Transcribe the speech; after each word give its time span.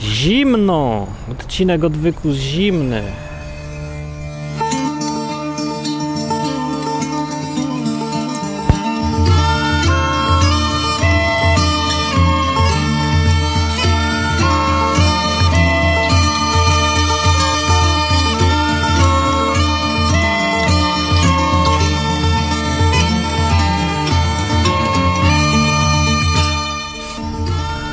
Zimno! 0.00 1.06
Odcinek 1.32 1.84
odwyku 1.84 2.32
zimny. 2.32 3.02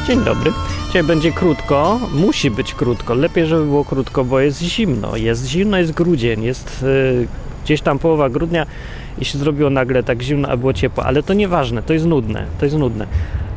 Dzień 0.08 0.24
dobry. 0.24 0.73
Dzisiaj 0.94 1.08
będzie 1.08 1.32
krótko, 1.32 2.00
musi 2.14 2.52
być 2.52 2.74
krótko. 2.74 3.14
Lepiej, 3.14 3.46
żeby 3.46 3.66
było 3.66 3.86
krótko, 3.86 4.24
bo 4.24 4.40
jest 4.40 4.62
zimno. 4.62 5.18
Jest 5.18 5.48
zimno, 5.48 5.78
jest 5.78 5.92
grudzień, 5.92 6.44
jest 6.44 6.82
yy, 6.82 7.28
gdzieś 7.64 7.82
tam 7.82 8.00
połowa 8.00 8.30
grudnia 8.30 8.66
i 9.20 9.26
się 9.26 9.38
zrobiło 9.38 9.70
nagle 9.70 10.04
tak 10.04 10.22
zimno, 10.22 10.50
a 10.50 10.58
było 10.58 10.74
ciepło. 10.74 11.06
Ale 11.06 11.24
to 11.24 11.34
nieważne, 11.34 11.84
to 11.84 11.94
jest 11.94 12.06
nudne, 12.06 12.46
to 12.60 12.66
jest 12.66 12.78
nudne. 12.78 13.08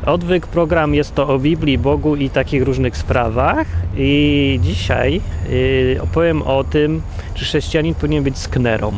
Odwyk 0.05 0.47
program 0.47 0.93
jest 0.93 1.15
to 1.15 1.27
o 1.27 1.39
Biblii, 1.39 1.77
Bogu 1.77 2.15
i 2.15 2.29
takich 2.29 2.63
różnych 2.63 2.97
sprawach. 2.97 3.67
I 3.97 4.59
dzisiaj 4.63 5.21
yy, 5.49 6.01
opowiem 6.03 6.41
o 6.41 6.63
tym, 6.63 7.01
czy 7.33 7.45
chrześcijanin 7.45 7.95
powinien 7.95 8.23
być 8.23 8.37
sknerą. 8.37 8.91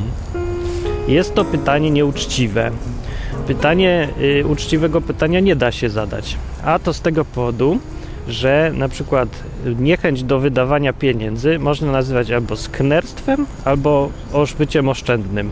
Jest 1.08 1.34
to 1.34 1.46
pytanie 1.46 1.91
nieuczciwe. 1.91 2.71
Pytanie, 3.48 4.08
yy, 4.20 4.48
uczciwego 4.48 5.02
pytania 5.02 5.40
nie 5.40 5.55
da 5.55 5.71
się 5.71 5.90
zadać. 5.90 6.38
A 6.63 6.80
to 6.80 6.94
z 6.94 7.02
tego 7.02 7.26
powodu, 7.26 7.80
że 8.28 8.72
na 8.76 8.90
przykład 8.90 9.30
niechęć 9.80 10.23
do 10.23 10.40
wydawania 10.40 10.94
pieniędzy 10.94 11.60
można 11.60 11.91
nazywać 11.91 12.32
albo 12.32 12.55
sknerstwem, 12.55 13.46
albo 13.66 14.10
byciem 14.60 14.90
oszczędnym. 14.90 15.52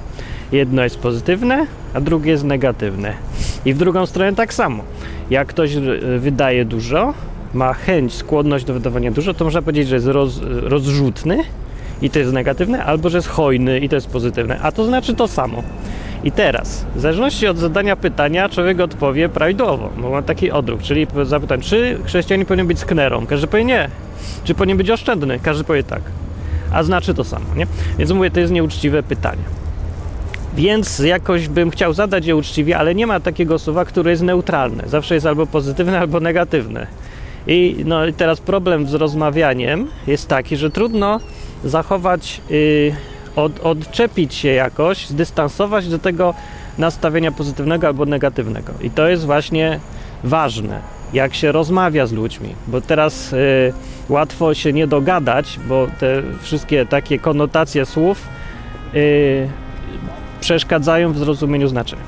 Jedno 0.52 0.84
jest 0.84 1.00
pozytywne, 1.00 1.68
a 1.94 2.02
drugie 2.02 2.32
jest 2.32 2.44
negatywne. 2.44 3.14
I 3.66 3.74
w 3.74 3.78
drugą 3.78 4.06
stronę 4.06 4.36
tak 4.36 4.54
samo. 4.54 4.84
Jak 5.30 5.48
ktoś 5.48 5.76
wydaje 6.20 6.66
dużo, 6.66 7.14
ma 7.54 7.74
chęć, 7.74 8.14
skłonność 8.14 8.66
do 8.66 8.74
wydawania 8.74 9.12
dużo, 9.12 9.34
to 9.34 9.46
można 9.46 9.62
powiedzieć, 9.62 9.88
że 9.88 9.96
jest 9.96 10.08
roz, 10.08 10.40
rozrzutny 10.44 11.38
i 12.02 12.10
to 12.10 12.20
jest 12.20 12.34
negatywne, 12.34 12.84
albo 12.84 13.10
że 13.10 13.18
jest 13.18 13.28
hojny 13.28 13.80
i 13.80 13.90
to 13.90 13.96
jest 13.96 14.08
pozytywne. 14.08 14.60
A 14.62 14.72
to 14.72 14.86
znaczy 14.86 15.16
to 15.16 15.28
samo. 15.28 15.64
I 16.24 16.32
teraz, 16.32 16.86
w 16.96 17.00
zależności 17.00 17.48
od 17.48 17.58
zadania 17.58 17.96
pytania, 17.96 18.50
człowiek 18.50 18.80
odpowie 18.80 19.30
prawidłowo, 19.30 19.90
bo 19.98 20.10
ma 20.10 20.22
taki 20.22 20.52
odruch, 20.52 20.82
czyli 20.82 21.08
zapytam, 21.24 21.62
czy 21.62 22.00
chrześcijanin 22.06 22.46
powinien 22.46 22.68
być 22.68 22.80
sknerą? 22.80 23.28
Każdy 23.28 23.48
powie 23.48 23.66
nie. 23.66 23.90
Czy 24.44 24.56
powinien 24.56 24.78
być 24.78 24.90
oszczędny? 24.90 25.40
Każdy 25.40 25.64
powie 25.64 25.84
tak. 25.84 26.02
A 26.74 26.84
znaczy 26.84 27.14
to 27.14 27.24
samo, 27.24 27.46
nie? 27.56 27.68
Więc 27.98 28.12
mówię, 28.12 28.32
to 28.32 28.40
jest 28.40 28.54
nieuczciwe 28.54 29.04
pytanie. 29.04 29.44
Więc 30.56 31.00
jakoś 31.00 31.48
bym 31.48 31.70
chciał 31.70 31.94
zadać 31.94 32.26
je 32.26 32.36
uczciwie, 32.36 32.78
ale 32.78 32.96
nie 32.96 33.08
ma 33.08 33.20
takiego 33.20 33.60
słowa, 33.60 33.86
które 33.86 34.12
jest 34.12 34.24
neutralne. 34.24 34.84
Zawsze 34.88 35.14
jest 35.14 35.26
albo 35.26 35.46
pozytywne, 35.46 36.00
albo 36.00 36.20
negatywne. 36.20 36.88
I, 37.48 37.84
no, 37.86 38.06
i 38.06 38.14
teraz 38.14 38.40
problem 38.40 38.88
z 38.88 38.94
rozmawianiem 38.94 39.88
jest 40.08 40.28
taki, 40.28 40.58
że 40.58 40.72
trudno 40.72 41.20
zachować... 41.64 42.42
Yy, 42.50 43.17
od, 43.38 43.60
odczepić 43.60 44.34
się 44.34 44.50
jakoś, 44.50 45.08
zdystansować 45.08 45.88
do 45.88 46.00
tego 46.00 46.34
nastawienia 46.78 47.32
pozytywnego 47.32 47.88
albo 47.88 48.06
negatywnego. 48.06 48.74
I 48.82 48.90
to 48.90 49.08
jest 49.08 49.26
właśnie 49.26 49.80
ważne, 50.24 50.80
jak 51.14 51.36
się 51.36 51.52
rozmawia 51.52 52.08
z 52.08 52.12
ludźmi, 52.12 52.56
bo 52.68 52.82
teraz 52.82 53.34
y, 53.34 53.74
łatwo 54.10 54.54
się 54.54 54.74
nie 54.74 54.88
dogadać, 54.88 55.60
bo 55.68 55.88
te 56.00 56.24
wszystkie 56.42 56.86
takie 56.86 57.20
konotacje 57.20 57.86
słów 57.86 58.28
y, 58.96 59.50
przeszkadzają 60.40 61.14
w 61.14 61.18
zrozumieniu 61.18 61.68
znaczenia. 61.68 62.04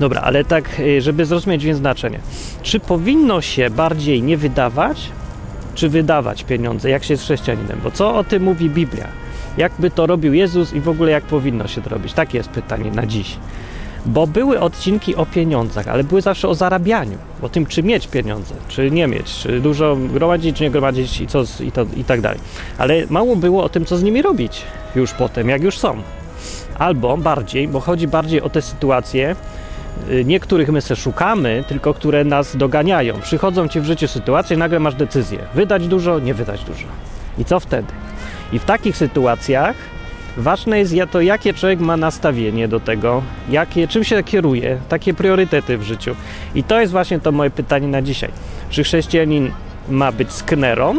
Dobra, 0.00 0.20
ale 0.20 0.44
tak, 0.44 0.80
y, 0.80 1.00
żeby 1.00 1.26
zrozumieć 1.26 1.64
więc 1.64 1.78
znaczenie. 1.78 2.18
Czy 2.62 2.80
powinno 2.80 3.40
się 3.40 3.70
bardziej 3.70 4.22
nie 4.22 4.36
wydawać, 4.36 5.10
czy 5.74 5.88
wydawać 5.88 6.44
pieniądze, 6.44 6.90
jak 6.90 7.04
się 7.04 7.14
jest 7.14 7.24
chrześcijaninem? 7.24 7.80
Bo 7.84 7.90
co 7.90 8.14
o 8.14 8.24
tym 8.24 8.42
mówi 8.42 8.70
Biblia? 8.70 9.25
Jakby 9.56 9.90
to 9.90 10.06
robił 10.06 10.34
Jezus 10.34 10.72
i 10.72 10.80
w 10.80 10.88
ogóle 10.88 11.10
jak 11.10 11.24
powinno 11.24 11.68
się 11.68 11.82
to 11.82 11.90
robić? 11.90 12.12
Takie 12.12 12.38
jest 12.38 12.50
pytanie 12.50 12.90
na 12.90 13.06
dziś. 13.06 13.36
Bo 14.06 14.26
były 14.26 14.60
odcinki 14.60 15.16
o 15.16 15.26
pieniądzach, 15.26 15.88
ale 15.88 16.04
były 16.04 16.22
zawsze 16.22 16.48
o 16.48 16.54
zarabianiu, 16.54 17.18
o 17.42 17.48
tym, 17.48 17.66
czy 17.66 17.82
mieć 17.82 18.08
pieniądze, 18.08 18.54
czy 18.68 18.90
nie 18.90 19.06
mieć, 19.06 19.34
czy 19.34 19.60
dużo 19.60 19.96
gromadzić, 19.96 20.56
czy 20.56 20.64
nie 20.64 20.70
gromadzić 20.70 21.20
i, 21.20 21.26
co, 21.26 21.42
i, 21.60 21.72
to, 21.72 21.86
i 21.96 22.04
tak 22.04 22.20
dalej. 22.20 22.38
Ale 22.78 22.94
mało 23.10 23.36
było 23.36 23.64
o 23.64 23.68
tym, 23.68 23.84
co 23.84 23.96
z 23.96 24.02
nimi 24.02 24.22
robić 24.22 24.62
już 24.96 25.12
potem, 25.12 25.48
jak 25.48 25.62
już 25.62 25.78
są. 25.78 25.96
Albo 26.78 27.16
bardziej, 27.16 27.68
bo 27.68 27.80
chodzi 27.80 28.08
bardziej 28.08 28.42
o 28.42 28.48
te 28.48 28.62
sytuacje, 28.62 29.36
y, 30.10 30.24
niektórych 30.24 30.68
my 30.68 30.80
se 30.80 30.96
szukamy, 30.96 31.64
tylko 31.68 31.94
które 31.94 32.24
nas 32.24 32.56
doganiają. 32.56 33.20
Przychodzą 33.20 33.68
ci 33.68 33.80
w 33.80 33.84
życiu 33.84 34.08
sytuacje, 34.08 34.56
nagle 34.56 34.80
masz 34.80 34.94
decyzję: 34.94 35.38
wydać 35.54 35.88
dużo, 35.88 36.18
nie 36.18 36.34
wydać 36.34 36.64
dużo. 36.64 36.86
I 37.38 37.44
co 37.44 37.60
wtedy? 37.60 37.92
I 38.52 38.58
w 38.58 38.64
takich 38.64 38.96
sytuacjach 38.96 39.76
ważne 40.36 40.78
jest 40.78 40.94
to, 41.10 41.20
jakie 41.20 41.54
człowiek 41.54 41.80
ma 41.80 41.96
nastawienie 41.96 42.68
do 42.68 42.80
tego, 42.80 43.22
jakie, 43.48 43.88
czym 43.88 44.04
się 44.04 44.22
kieruje, 44.22 44.78
takie 44.88 45.14
priorytety 45.14 45.78
w 45.78 45.82
życiu. 45.82 46.16
I 46.54 46.64
to 46.64 46.80
jest 46.80 46.92
właśnie 46.92 47.20
to 47.20 47.32
moje 47.32 47.50
pytanie 47.50 47.88
na 47.88 48.02
dzisiaj. 48.02 48.30
Czy 48.70 48.84
chrześcijanin 48.84 49.50
ma 49.88 50.12
być 50.12 50.32
sknerą, 50.32 50.94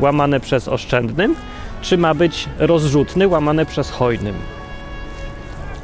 łamane 0.00 0.40
przez 0.40 0.68
oszczędnym, 0.68 1.34
czy 1.82 1.98
ma 1.98 2.14
być 2.14 2.48
rozrzutny, 2.58 3.28
łamane 3.28 3.66
przez 3.66 3.90
hojnym? 3.90 4.34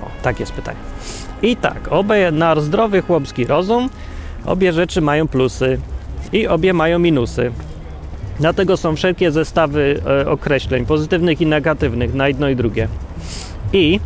O, 0.03 0.07
tak 0.23 0.41
jest 0.41 0.53
pytanie. 0.53 0.79
I 1.43 1.57
tak, 1.57 1.89
obie 1.91 2.31
na 2.31 2.61
zdrowy 2.61 3.03
chłopski 3.03 3.45
rozum, 3.45 3.91
obie 4.45 4.73
rzeczy 4.73 5.01
mają 5.01 5.29
plusy 5.29 5.79
i 6.33 6.47
obie 6.47 6.73
mają 6.73 6.99
minusy. 6.99 7.53
Dlatego 8.41 8.77
są 8.77 8.97
wszelkie 8.97 9.31
zestawy 9.31 10.01
e, 10.07 10.31
określeń 10.31 10.87
pozytywnych 10.87 11.41
i 11.41 11.47
negatywnych 11.47 12.15
na 12.15 12.29
jedno 12.29 12.49
i 12.49 12.57
drugie. 12.57 12.89
I, 13.73 14.01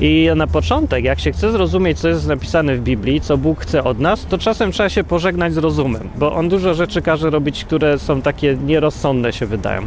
I 0.00 0.30
na 0.36 0.46
początek, 0.46 1.04
jak 1.04 1.20
się 1.20 1.32
chce 1.32 1.52
zrozumieć, 1.52 1.98
co 1.98 2.08
jest 2.08 2.28
napisane 2.28 2.76
w 2.76 2.80
Biblii, 2.80 3.20
co 3.20 3.38
Bóg 3.38 3.60
chce 3.60 3.84
od 3.84 3.98
nas, 3.98 4.26
to 4.26 4.38
czasem 4.38 4.72
trzeba 4.72 4.88
się 4.88 5.04
pożegnać 5.04 5.54
z 5.54 5.56
rozumem, 5.56 6.08
bo 6.18 6.32
on 6.32 6.48
dużo 6.48 6.74
rzeczy 6.74 7.02
każe 7.02 7.30
robić, 7.30 7.64
które 7.64 7.98
są 7.98 8.22
takie 8.22 8.56
nierozsądne, 8.66 9.32
się 9.32 9.46
wydają. 9.46 9.82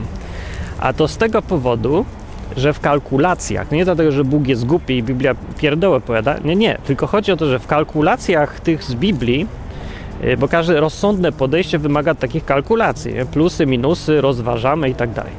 A 0.80 0.94
to 0.94 1.08
z 1.08 1.18
tego 1.18 1.42
powodu, 1.42 2.06
że 2.58 2.74
w 2.74 2.80
kalkulacjach, 2.80 3.72
nie 3.72 3.86
dlatego, 3.86 4.12
że 4.12 4.24
Bóg 4.24 4.48
jest 4.48 4.66
głupi 4.66 4.98
i 4.98 5.04
Biblia 5.04 5.36
pierdołę 5.58 6.02
powiada, 6.02 6.38
nie, 6.46 6.56
nie, 6.56 6.78
tylko 6.86 7.08
chodzi 7.08 7.32
o 7.32 7.38
to, 7.38 7.46
że 7.50 7.60
w 7.60 7.68
kalkulacjach 7.68 8.60
tych 8.60 8.84
z 8.84 8.96
Biblii 8.96 9.48
bo 10.38 10.48
każde 10.48 10.80
rozsądne 10.80 11.32
podejście 11.32 11.80
wymaga 11.80 12.16
takich 12.16 12.46
kalkulacji, 12.46 13.14
plusy, 13.32 13.66
minusy, 13.66 14.22
rozważamy 14.22 14.90
i 14.90 14.96
tak 14.96 15.12
dalej. 15.12 15.34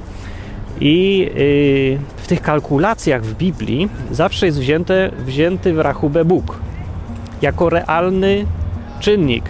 I 0.81 1.29
y, 1.37 1.99
w 2.17 2.27
tych 2.27 2.43
kalkulacjach 2.43 3.23
w 3.23 3.35
Biblii 3.35 3.89
zawsze 4.11 4.47
jest 4.47 4.61
wzięte, 4.61 5.11
wzięty 5.27 5.75
w 5.75 5.79
rachubę 5.79 6.25
Bóg 6.25 6.59
jako 7.43 7.71
realny 7.71 8.47
czynnik, 9.01 9.45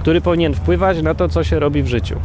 który 0.00 0.20
powinien 0.20 0.54
wpływać 0.54 1.02
na 1.02 1.14
to, 1.14 1.28
co 1.28 1.44
się 1.44 1.58
robi 1.58 1.82
w 1.82 1.86
życiu. 1.86 2.16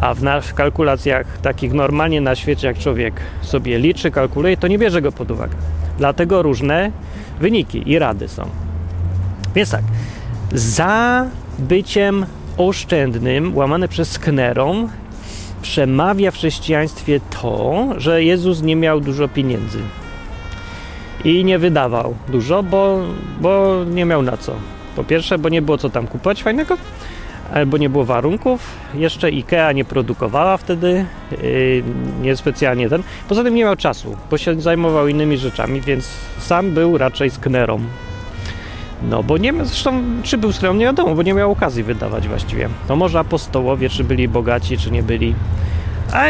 A 0.00 0.14
w, 0.14 0.20
w 0.42 0.54
kalkulacjach 0.54 1.38
takich 1.38 1.72
normalnie 1.72 2.20
na 2.20 2.34
świecie, 2.34 2.66
jak 2.66 2.78
człowiek 2.78 3.14
sobie 3.42 3.78
liczy, 3.78 4.10
kalkuluje, 4.10 4.56
to 4.56 4.68
nie 4.68 4.78
bierze 4.78 5.02
go 5.02 5.12
pod 5.12 5.30
uwagę. 5.30 5.54
Dlatego 5.98 6.42
różne 6.42 6.90
wyniki 7.40 7.90
i 7.90 7.98
rady 7.98 8.28
są. 8.28 8.48
Więc 9.54 9.70
tak, 9.70 9.82
za 10.52 11.26
byciem 11.58 12.26
oszczędnym, 12.56 13.56
łamane 13.56 13.88
przez 13.88 14.10
sknerą, 14.10 14.88
przemawia 15.62 16.30
w 16.30 16.34
chrześcijaństwie 16.34 17.20
to, 17.42 17.86
że 17.96 18.24
Jezus 18.24 18.62
nie 18.62 18.76
miał 18.76 19.00
dużo 19.00 19.28
pieniędzy 19.28 19.78
i 21.24 21.44
nie 21.44 21.58
wydawał 21.58 22.14
dużo, 22.28 22.62
bo, 22.62 22.98
bo 23.40 23.84
nie 23.90 24.04
miał 24.04 24.22
na 24.22 24.36
co. 24.36 24.52
Po 24.96 25.04
pierwsze, 25.04 25.38
bo 25.38 25.48
nie 25.48 25.62
było 25.62 25.78
co 25.78 25.90
tam 25.90 26.06
kupować 26.06 26.42
fajnego, 26.42 26.76
albo 27.54 27.78
nie 27.78 27.90
było 27.90 28.04
warunków. 28.04 28.60
Jeszcze 28.94 29.26
IKEA 29.26 29.74
nie 29.74 29.84
produkowała 29.84 30.56
wtedy, 30.56 31.04
yy, 31.42 31.82
niespecjalnie 32.22 32.88
ten. 32.88 33.02
Poza 33.28 33.44
tym 33.44 33.54
nie 33.54 33.64
miał 33.64 33.76
czasu, 33.76 34.16
bo 34.30 34.38
się 34.38 34.60
zajmował 34.60 35.08
innymi 35.08 35.38
rzeczami, 35.38 35.80
więc 35.80 36.08
sam 36.38 36.70
był 36.70 36.98
raczej 36.98 37.30
sknerą. 37.30 37.80
No, 39.02 39.22
bo 39.22 39.38
nie 39.38 39.52
zresztą, 39.64 40.02
czy 40.22 40.38
był 40.38 40.52
skromny, 40.52 40.78
nie 40.80 40.86
wiadomo, 40.86 41.14
bo 41.14 41.22
nie 41.22 41.34
miał 41.34 41.52
okazji 41.52 41.82
wydawać 41.82 42.28
właściwie. 42.28 42.68
To 42.88 42.96
może 42.96 43.18
apostołowie, 43.18 43.88
czy 43.88 44.04
byli 44.04 44.28
bogaci, 44.28 44.78
czy 44.78 44.90
nie 44.90 45.02
byli. 45.02 45.34
A 46.12 46.24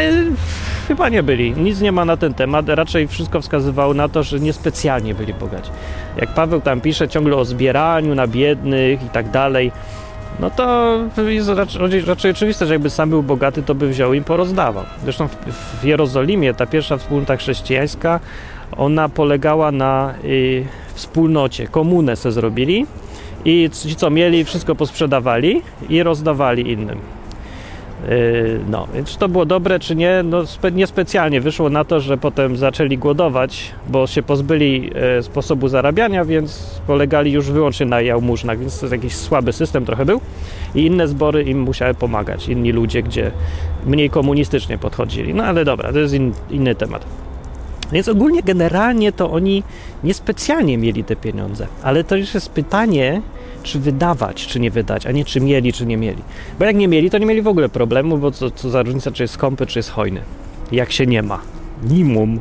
chyba 0.87 1.09
nie 1.09 1.23
byli. 1.23 1.51
Nic 1.51 1.81
nie 1.81 1.91
ma 1.91 2.05
na 2.05 2.17
ten 2.17 2.33
temat. 2.33 2.69
Raczej 2.69 3.07
wszystko 3.07 3.41
wskazywało 3.41 3.93
na 3.93 4.09
to, 4.09 4.23
że 4.23 4.39
niespecjalnie 4.39 5.15
byli 5.15 5.33
bogaci. 5.33 5.69
Jak 6.17 6.33
Paweł 6.33 6.61
tam 6.61 6.81
pisze 6.81 7.07
ciągle 7.07 7.35
o 7.35 7.45
zbieraniu 7.45 8.15
na 8.15 8.27
biednych 8.27 9.03
i 9.03 9.09
tak 9.09 9.29
dalej, 9.29 9.71
no 10.39 10.49
to 10.49 11.21
jest 11.27 11.49
raczej, 11.49 12.01
raczej 12.01 12.31
oczywiste, 12.31 12.65
że 12.65 12.73
jakby 12.73 12.89
sam 12.89 13.09
był 13.09 13.23
bogaty, 13.23 13.63
to 13.63 13.75
by 13.75 13.87
wziął 13.87 14.13
i 14.13 14.21
porozdawał. 14.21 14.83
Zresztą 15.03 15.27
w, 15.27 15.35
w 15.81 15.83
Jerozolimie 15.83 16.53
ta 16.53 16.65
pierwsza 16.65 16.97
wspólnota 16.97 17.37
chrześcijańska, 17.37 18.19
ona 18.77 19.09
polegała 19.09 19.71
na 19.71 20.13
y, 20.23 20.65
wspólnocie, 20.97 21.67
komunę 21.67 22.15
se 22.15 22.31
zrobili 22.31 22.85
i 23.45 23.69
ci, 23.83 23.95
co 23.95 24.09
mieli, 24.09 24.43
wszystko 24.43 24.75
posprzedawali 24.75 25.61
i 25.89 26.03
rozdawali 26.03 26.71
innym. 26.71 26.99
Yy, 28.09 28.59
no, 28.69 28.87
więc 28.93 29.09
czy 29.09 29.17
to 29.17 29.29
było 29.29 29.45
dobre, 29.45 29.79
czy 29.79 29.95
nie? 29.95 30.23
No, 30.23 30.45
spe, 30.45 30.71
niespecjalnie 30.71 31.41
wyszło 31.41 31.69
na 31.69 31.83
to, 31.83 31.99
że 31.99 32.17
potem 32.17 32.57
zaczęli 32.57 32.97
głodować, 32.97 33.71
bo 33.89 34.07
się 34.07 34.23
pozbyli 34.23 34.91
e, 34.95 35.23
sposobu 35.23 35.67
zarabiania, 35.67 36.25
więc 36.25 36.81
polegali 36.87 37.31
już 37.31 37.51
wyłącznie 37.51 37.85
na 37.85 38.01
jałmużnach, 38.01 38.59
więc 38.59 38.79
to 38.79 38.85
jest 38.85 38.91
jakiś 38.91 39.15
słaby 39.15 39.53
system 39.53 39.85
trochę 39.85 40.05
był 40.05 40.21
i 40.75 40.85
inne 40.85 41.07
zbory 41.07 41.43
im 41.43 41.59
musiały 41.59 41.93
pomagać, 41.93 42.49
inni 42.49 42.71
ludzie, 42.71 43.03
gdzie 43.03 43.31
mniej 43.85 44.09
komunistycznie 44.09 44.77
podchodzili. 44.77 45.33
No 45.33 45.43
ale 45.43 45.65
dobra, 45.65 45.93
to 45.93 45.99
jest 45.99 46.13
in, 46.13 46.33
inny 46.49 46.75
temat. 46.75 47.05
Więc 47.91 48.07
ogólnie, 48.07 48.43
generalnie 48.43 49.11
to 49.11 49.31
oni 49.31 49.63
niespecjalnie 50.03 50.77
mieli 50.77 51.03
te 51.03 51.15
pieniądze, 51.15 51.67
ale 51.83 52.03
to 52.03 52.15
już 52.15 52.33
jest 52.33 52.49
pytanie, 52.49 53.21
czy 53.63 53.79
wydawać, 53.79 54.47
czy 54.47 54.59
nie 54.59 54.71
wydać, 54.71 55.05
a 55.05 55.11
nie 55.11 55.25
czy 55.25 55.41
mieli, 55.41 55.73
czy 55.73 55.85
nie 55.85 55.97
mieli. 55.97 56.21
Bo 56.59 56.65
jak 56.65 56.75
nie 56.75 56.87
mieli, 56.87 57.09
to 57.09 57.17
nie 57.17 57.25
mieli 57.25 57.41
w 57.41 57.47
ogóle 57.47 57.69
problemu, 57.69 58.17
bo 58.17 58.31
co, 58.31 58.51
co 58.51 58.69
za 58.69 58.83
różnica, 58.83 59.11
czy 59.11 59.23
jest 59.23 59.33
skąpy, 59.33 59.65
czy 59.65 59.79
jest 59.79 59.89
hojny. 59.89 60.21
Jak 60.71 60.91
się 60.91 61.05
nie 61.05 61.23
ma. 61.23 61.41
Minimum. 61.83 62.39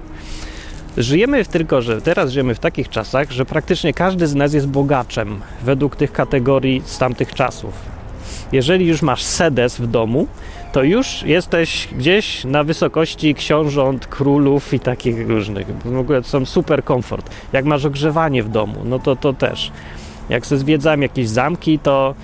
Żyjemy 0.97 1.45
w, 1.45 1.49
tylko, 1.49 1.83
że 1.83 2.01
teraz 2.01 2.31
żyjemy 2.31 2.55
w 2.55 2.59
takich 2.59 2.89
czasach, 2.89 3.31
że 3.31 3.45
praktycznie 3.45 3.93
każdy 3.93 4.27
z 4.27 4.35
nas 4.35 4.55
jest 4.55 4.69
bogaczem 4.69 5.41
według 5.65 5.97
tych 5.97 6.13
kategorii 6.13 6.83
z 6.85 6.99
tamtych 6.99 7.35
czasów. 7.35 7.73
Jeżeli 8.53 8.87
już 8.87 9.03
masz 9.03 9.23
sedes 9.23 9.79
w 9.79 9.87
domu, 9.87 10.27
to 10.77 10.83
już 10.83 11.23
jesteś 11.23 11.89
gdzieś 11.93 12.45
na 12.45 12.65
wysokości 12.65 13.35
książąt, 13.35 14.07
królów 14.07 14.75
i 14.75 14.81
takich 14.81 15.29
różnych. 15.29 15.67
W 15.67 15.99
ogóle 15.99 16.23
to 16.23 16.29
są 16.29 16.45
super 16.45 16.85
komfort. 16.85 17.31
Jak 17.53 17.65
masz 17.65 17.85
ogrzewanie 17.85 18.43
w 18.43 18.49
domu, 18.49 18.75
no 18.85 18.99
to 18.99 19.17
to 19.17 19.33
też. 19.33 19.73
Jak 20.29 20.47
se 20.47 20.59
zwiedzałem 20.59 21.03
jakieś 21.03 21.29
zamki, 21.29 21.79
to 21.79 22.15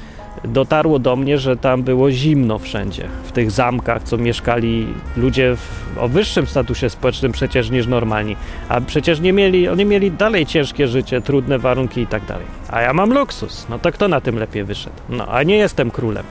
dotarło 0.45 0.99
do 0.99 1.17
mnie, 1.17 1.39
że 1.39 1.57
tam 1.57 1.83
było 1.83 2.11
zimno 2.11 2.59
wszędzie. 2.59 3.09
W 3.25 3.33
tych 3.33 3.51
zamkach, 3.51 4.03
co 4.03 4.19
mieszkali 4.19 4.87
ludzie 5.17 5.57
w, 5.57 5.99
o 5.99 6.09
wyższym 6.09 6.47
statusie 6.47 6.91
społecznym 6.91 7.33
przecież 7.33 7.71
niż 7.71 7.87
normalni. 7.87 8.37
A 8.69 8.81
przecież 8.81 9.21
nie 9.21 9.33
mieli, 9.33 9.69
oni 9.69 9.85
mieli 9.85 10.11
dalej 10.11 10.47
ciężkie 10.47 10.89
życie, 10.89 11.21
trudne 11.21 11.59
warunki 11.59 12.01
i 12.01 12.07
tak 12.07 12.25
dalej. 12.27 12.47
A 12.71 12.81
ja 12.81 12.93
mam 12.93 13.13
luksus. 13.13 13.67
No 13.71 13.79
to 13.79 13.93
kto 13.93 14.09
na 14.09 14.21
tym 14.21 14.39
lepiej 14.39 14.65
wyszedł? 14.65 14.97
No, 15.09 15.27
a 15.27 15.43
nie 15.43 15.57
jestem 15.57 15.91
królem, 15.91 16.25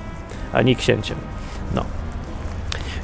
ani 0.54 0.76
księciem. 0.76 1.18
No. 1.76 2.01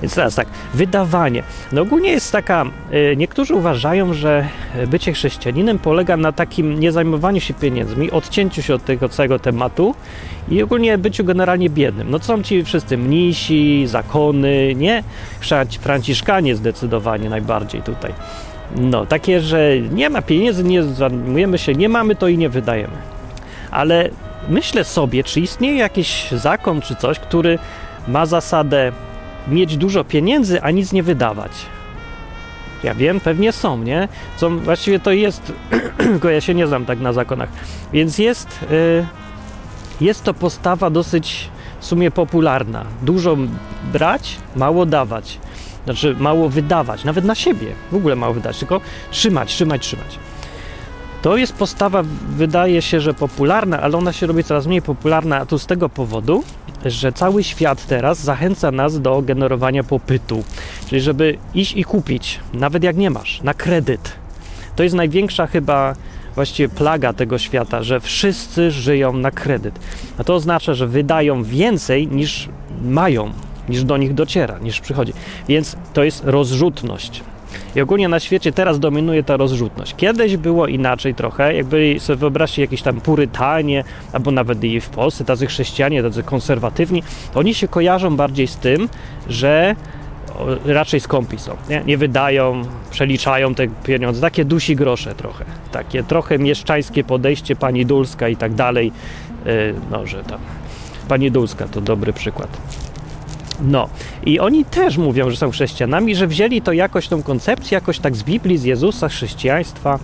Więc 0.01 0.15
teraz 0.15 0.35
tak, 0.35 0.47
wydawanie. 0.73 1.43
No 1.71 1.81
ogólnie 1.81 2.09
jest 2.09 2.31
taka, 2.31 2.65
y, 2.93 3.15
niektórzy 3.17 3.53
uważają, 3.55 4.13
że 4.13 4.47
bycie 4.87 5.13
chrześcijaninem 5.13 5.79
polega 5.79 6.17
na 6.17 6.31
takim 6.31 6.79
niezajmowaniu 6.79 7.41
się 7.41 7.53
pieniędzmi, 7.53 8.11
odcięciu 8.11 8.61
się 8.61 8.73
od 8.73 8.85
tego 8.85 9.09
całego 9.09 9.39
tematu 9.39 9.95
i 10.49 10.63
ogólnie 10.63 10.97
byciu 10.97 11.23
generalnie 11.23 11.69
biednym. 11.69 12.11
No 12.11 12.19
to 12.19 12.25
są 12.25 12.43
ci 12.43 12.63
wszyscy 12.63 12.97
mnisi, 12.97 13.87
zakony, 13.87 14.75
nie? 14.75 15.03
Franciszkanie 15.81 16.55
zdecydowanie 16.55 17.29
najbardziej 17.29 17.81
tutaj. 17.81 18.13
No, 18.75 19.05
takie, 19.05 19.41
że 19.41 19.79
nie 19.91 20.09
ma 20.09 20.21
pieniędzy, 20.21 20.63
nie 20.63 20.83
zajmujemy 20.83 21.57
się, 21.57 21.73
nie 21.73 21.89
mamy 21.89 22.15
to 22.15 22.27
i 22.27 22.37
nie 22.37 22.49
wydajemy. 22.49 22.97
Ale 23.71 24.09
myślę 24.49 24.83
sobie, 24.83 25.23
czy 25.23 25.39
istnieje 25.39 25.77
jakiś 25.77 26.31
zakon 26.31 26.81
czy 26.81 26.95
coś, 26.95 27.19
który 27.19 27.59
ma 28.07 28.25
zasadę 28.25 28.91
mieć 29.49 29.77
dużo 29.77 30.03
pieniędzy, 30.03 30.61
a 30.61 30.71
nic 30.71 30.93
nie 30.93 31.03
wydawać. 31.03 31.51
Ja 32.83 32.93
wiem, 32.93 33.19
pewnie 33.19 33.51
są, 33.51 33.83
nie? 33.83 34.07
Co 34.37 34.49
właściwie 34.49 34.99
to 34.99 35.11
jest, 35.11 35.53
tylko 35.97 36.29
ja 36.29 36.41
się 36.41 36.53
nie 36.53 36.67
znam 36.67 36.85
tak 36.85 36.99
na 36.99 37.13
zakonach. 37.13 37.49
Więc 37.93 38.17
jest, 38.17 38.59
y, 38.71 39.05
jest 40.01 40.23
to 40.23 40.33
postawa 40.33 40.89
dosyć 40.89 41.49
w 41.79 41.85
sumie 41.85 42.11
popularna. 42.11 42.85
Dużo 43.01 43.37
brać, 43.93 44.37
mało 44.55 44.85
dawać. 44.85 45.39
Znaczy 45.85 46.15
mało 46.19 46.49
wydawać, 46.49 47.03
nawet 47.03 47.25
na 47.25 47.35
siebie. 47.35 47.67
W 47.91 47.95
ogóle 47.95 48.15
mało 48.15 48.33
wydać, 48.33 48.59
tylko 48.59 48.81
trzymać, 49.11 49.49
trzymać, 49.49 49.81
trzymać. 49.81 50.19
To 51.21 51.37
jest 51.37 51.53
postawa, 51.53 52.03
wydaje 52.29 52.81
się, 52.81 53.01
że 53.01 53.13
popularna, 53.13 53.81
ale 53.81 53.97
ona 53.97 54.13
się 54.13 54.27
robi 54.27 54.43
coraz 54.43 54.67
mniej 54.67 54.81
popularna, 54.81 55.37
a 55.37 55.45
tu 55.45 55.59
z 55.59 55.65
tego 55.65 55.89
powodu, 55.89 56.43
że 56.93 57.11
cały 57.11 57.43
świat 57.43 57.85
teraz 57.85 58.19
zachęca 58.19 58.71
nas 58.71 59.01
do 59.01 59.21
generowania 59.21 59.83
popytu, 59.83 60.43
czyli 60.89 61.01
żeby 61.01 61.37
iść 61.53 61.73
i 61.75 61.83
kupić, 61.83 62.39
nawet 62.53 62.83
jak 62.83 62.97
nie 62.97 63.09
masz, 63.09 63.41
na 63.41 63.53
kredyt. 63.53 64.13
To 64.75 64.83
jest 64.83 64.95
największa 64.95 65.47
chyba 65.47 65.95
właściwie 66.35 66.69
plaga 66.69 67.13
tego 67.13 67.37
świata, 67.37 67.83
że 67.83 67.99
wszyscy 67.99 68.71
żyją 68.71 69.13
na 69.13 69.31
kredyt. 69.31 69.79
A 70.17 70.23
to 70.23 70.35
oznacza, 70.35 70.73
że 70.73 70.87
wydają 70.87 71.43
więcej 71.43 72.07
niż 72.07 72.49
mają, 72.81 73.31
niż 73.69 73.83
do 73.83 73.97
nich 73.97 74.13
dociera, 74.13 74.59
niż 74.59 74.79
przychodzi. 74.81 75.13
Więc 75.47 75.75
to 75.93 76.03
jest 76.03 76.23
rozrzutność. 76.25 77.23
I 77.75 77.81
ogólnie 77.81 78.07
na 78.07 78.19
świecie 78.19 78.51
teraz 78.51 78.79
dominuje 78.79 79.23
ta 79.23 79.37
rozrzutność. 79.37 79.95
Kiedyś 79.95 80.37
było 80.37 80.67
inaczej 80.67 81.15
trochę, 81.15 81.55
jakby 81.55 81.95
sobie 81.99 82.17
wyobraźcie 82.17 82.61
jakieś 82.61 82.81
tam 82.81 83.01
purytanie, 83.01 83.83
albo 84.13 84.31
nawet 84.31 84.63
i 84.63 84.81
w 84.81 84.89
Polsce 84.89 85.25
tacy 85.25 85.47
chrześcijanie, 85.47 86.03
tacy 86.03 86.23
konserwatywni, 86.23 87.03
to 87.33 87.39
oni 87.39 87.53
się 87.53 87.67
kojarzą 87.67 88.15
bardziej 88.15 88.47
z 88.47 88.55
tym, 88.55 88.89
że 89.29 89.75
raczej 90.65 90.99
skąpi 90.99 91.39
są. 91.39 91.55
Nie? 91.69 91.81
nie 91.85 91.97
wydają, 91.97 92.61
przeliczają 92.91 93.55
te 93.55 93.67
pieniądze. 93.67 94.21
Takie 94.21 94.45
dusi 94.45 94.75
grosze 94.75 95.15
trochę. 95.15 95.45
Takie 95.71 96.03
trochę 96.03 96.39
mieszczańskie 96.39 97.03
podejście 97.03 97.55
pani 97.55 97.85
Dulska 97.85 98.29
i 98.29 98.35
tak 98.35 98.53
dalej. 98.53 98.91
Yy, 99.45 99.73
no, 99.91 100.07
że 100.07 100.23
tam. 100.23 100.39
Pani 101.07 101.31
Dulska 101.31 101.67
to 101.67 101.81
dobry 101.81 102.13
przykład. 102.13 102.57
No 103.61 103.89
i 104.25 104.39
oni 104.39 104.65
też 104.65 104.97
mówią, 104.97 105.29
że 105.29 105.37
są 105.37 105.51
chrześcijanami, 105.51 106.15
że 106.15 106.27
wzięli 106.27 106.61
to 106.61 106.73
jakoś 106.73 107.07
tą 107.07 107.23
koncepcję, 107.23 107.75
jakoś 107.75 107.99
tak 107.99 108.15
z 108.15 108.23
Biblii, 108.23 108.57
z 108.57 108.63
Jezusa, 108.63 109.09
chrześcijaństwa. 109.09 109.99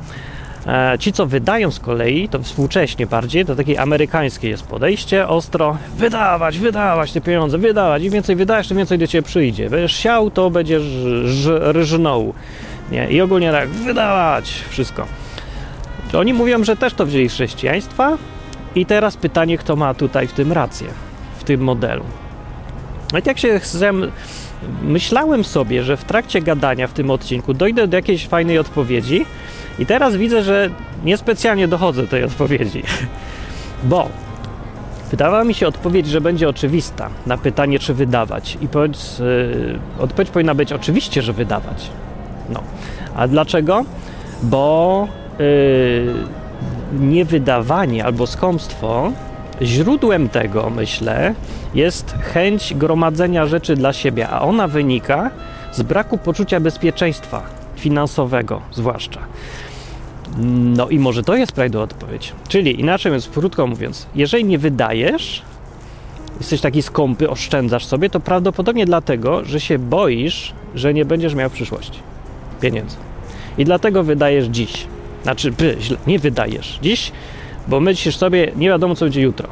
E, 0.68 0.96
ci, 1.00 1.14
co 1.14 1.26
wydają 1.26 1.72
z 1.72 1.80
kolei, 1.80 2.30
to 2.30 2.40
współcześnie 2.40 3.08
bardziej, 3.08 3.46
to 3.46 3.56
takie 3.56 3.82
amerykańskie 3.82 4.50
jest 4.50 4.64
podejście, 4.64 5.28
ostro 5.28 5.78
wydawać, 5.98 6.60
wydawać 6.60 7.12
te 7.12 7.22
pieniądze, 7.22 7.58
wydawać. 7.58 8.04
Im 8.04 8.12
więcej 8.12 8.36
wydajesz, 8.36 8.68
tym 8.68 8.78
więcej 8.78 8.98
do 8.98 9.08
ciebie 9.08 9.22
przyjdzie. 9.22 9.70
Będziesz 9.70 9.96
siał, 9.96 10.32
to 10.32 10.50
będziesz 10.50 10.84
rżnął. 11.74 12.34
Nie? 12.92 13.08
I 13.10 13.22
ogólnie 13.22 13.52
tak, 13.52 13.70
wydawać 13.70 14.64
wszystko. 14.70 15.06
Oni 16.14 16.34
mówią, 16.34 16.64
że 16.64 16.76
też 16.76 16.94
to 16.94 17.06
wzięli 17.06 17.30
z 17.30 17.34
chrześcijaństwa. 17.34 18.18
I 18.76 18.86
teraz 18.86 19.18
pytanie, 19.18 19.58
kto 19.58 19.76
ma 19.76 19.94
tutaj 19.94 20.28
w 20.28 20.34
tym 20.34 20.52
rację, 20.52 20.88
w 21.38 21.44
tym 21.44 21.62
modelu. 21.62 22.04
I 23.20 23.28
jak 23.28 23.40
się 23.40 23.60
myślałem 24.84 25.44
sobie, 25.44 25.84
że 25.84 25.98
w 25.98 26.04
trakcie 26.04 26.42
gadania 26.42 26.88
w 26.88 26.94
tym 26.94 27.12
odcinku 27.12 27.54
dojdę 27.54 27.88
do 27.88 27.98
jakiejś 27.98 28.28
fajnej 28.28 28.60
odpowiedzi 28.60 29.26
i 29.80 29.86
teraz 29.86 30.16
widzę, 30.16 30.44
że 30.44 30.70
niespecjalnie 31.04 31.68
dochodzę 31.68 32.02
do 32.02 32.08
tej 32.08 32.24
odpowiedzi. 32.24 32.84
Bo 33.84 34.10
wydawała 35.12 35.44
mi 35.44 35.54
się 35.54 35.68
odpowiedź, 35.68 36.08
że 36.08 36.22
będzie 36.22 36.50
oczywista 36.50 37.10
na 37.26 37.38
pytanie, 37.38 37.80
czy 37.80 37.94
wydawać. 37.94 38.58
I 38.62 38.68
powiedz, 38.68 39.20
yy, 39.20 39.80
odpowiedź 40.00 40.30
powinna 40.30 40.56
być 40.56 40.74
oczywiście, 40.74 41.22
że 41.22 41.34
wydawać. 41.34 41.90
No. 42.50 42.64
A 43.16 43.28
dlaczego? 43.28 43.86
Bo 44.44 45.08
yy, 45.40 46.14
niewydawanie 47.00 48.06
albo 48.06 48.28
skąpstwo 48.28 49.12
źródłem 49.62 50.30
tego, 50.30 50.70
myślę, 50.70 51.36
jest 51.76 52.16
chęć 52.34 52.74
gromadzenia 52.74 53.46
rzeczy 53.46 53.76
dla 53.76 53.94
siebie, 53.94 54.30
a 54.30 54.42
ona 54.42 54.68
wynika 54.68 55.32
z 55.72 55.82
braku 55.82 56.18
poczucia 56.18 56.60
bezpieczeństwa 56.60 57.44
finansowego, 57.76 58.62
zwłaszcza. 58.72 59.20
No 60.76 60.90
i 60.90 61.00
może 61.00 61.24
to 61.24 61.36
jest 61.36 61.52
prawidłowa 61.52 61.84
odpowiedź. 61.84 62.34
Czyli 62.48 62.80
inaczej 62.80 63.12
mówiąc, 63.12 63.30
krótko 63.30 63.68
mówiąc, 63.68 64.08
jeżeli 64.16 64.46
nie 64.46 64.58
wydajesz, 64.58 65.42
jesteś 66.40 66.62
taki 66.62 66.82
skąpy, 66.82 67.30
oszczędzasz 67.30 67.86
sobie, 67.86 68.10
to 68.10 68.20
prawdopodobnie 68.20 68.86
dlatego, 68.86 69.46
że 69.46 69.60
się 69.60 69.80
boisz, 69.80 70.54
że 70.76 70.94
nie 70.94 71.06
będziesz 71.06 71.36
miał 71.36 71.50
w 71.50 71.54
przyszłości 71.54 72.00
pieniędzy. 72.62 72.96
I 73.58 73.66
dlatego 73.66 74.04
wydajesz 74.04 74.46
dziś. 74.46 74.88
Znaczy, 75.24 75.52
by, 75.52 75.78
źle, 75.80 75.98
nie 76.08 76.20
wydajesz 76.20 76.80
dziś, 76.82 77.12
bo 77.68 77.80
myślisz 77.80 78.18
sobie, 78.18 78.52
nie 78.56 78.68
wiadomo 78.68 78.96
co 78.96 79.06
będzie 79.06 79.22
jutro. 79.22 79.48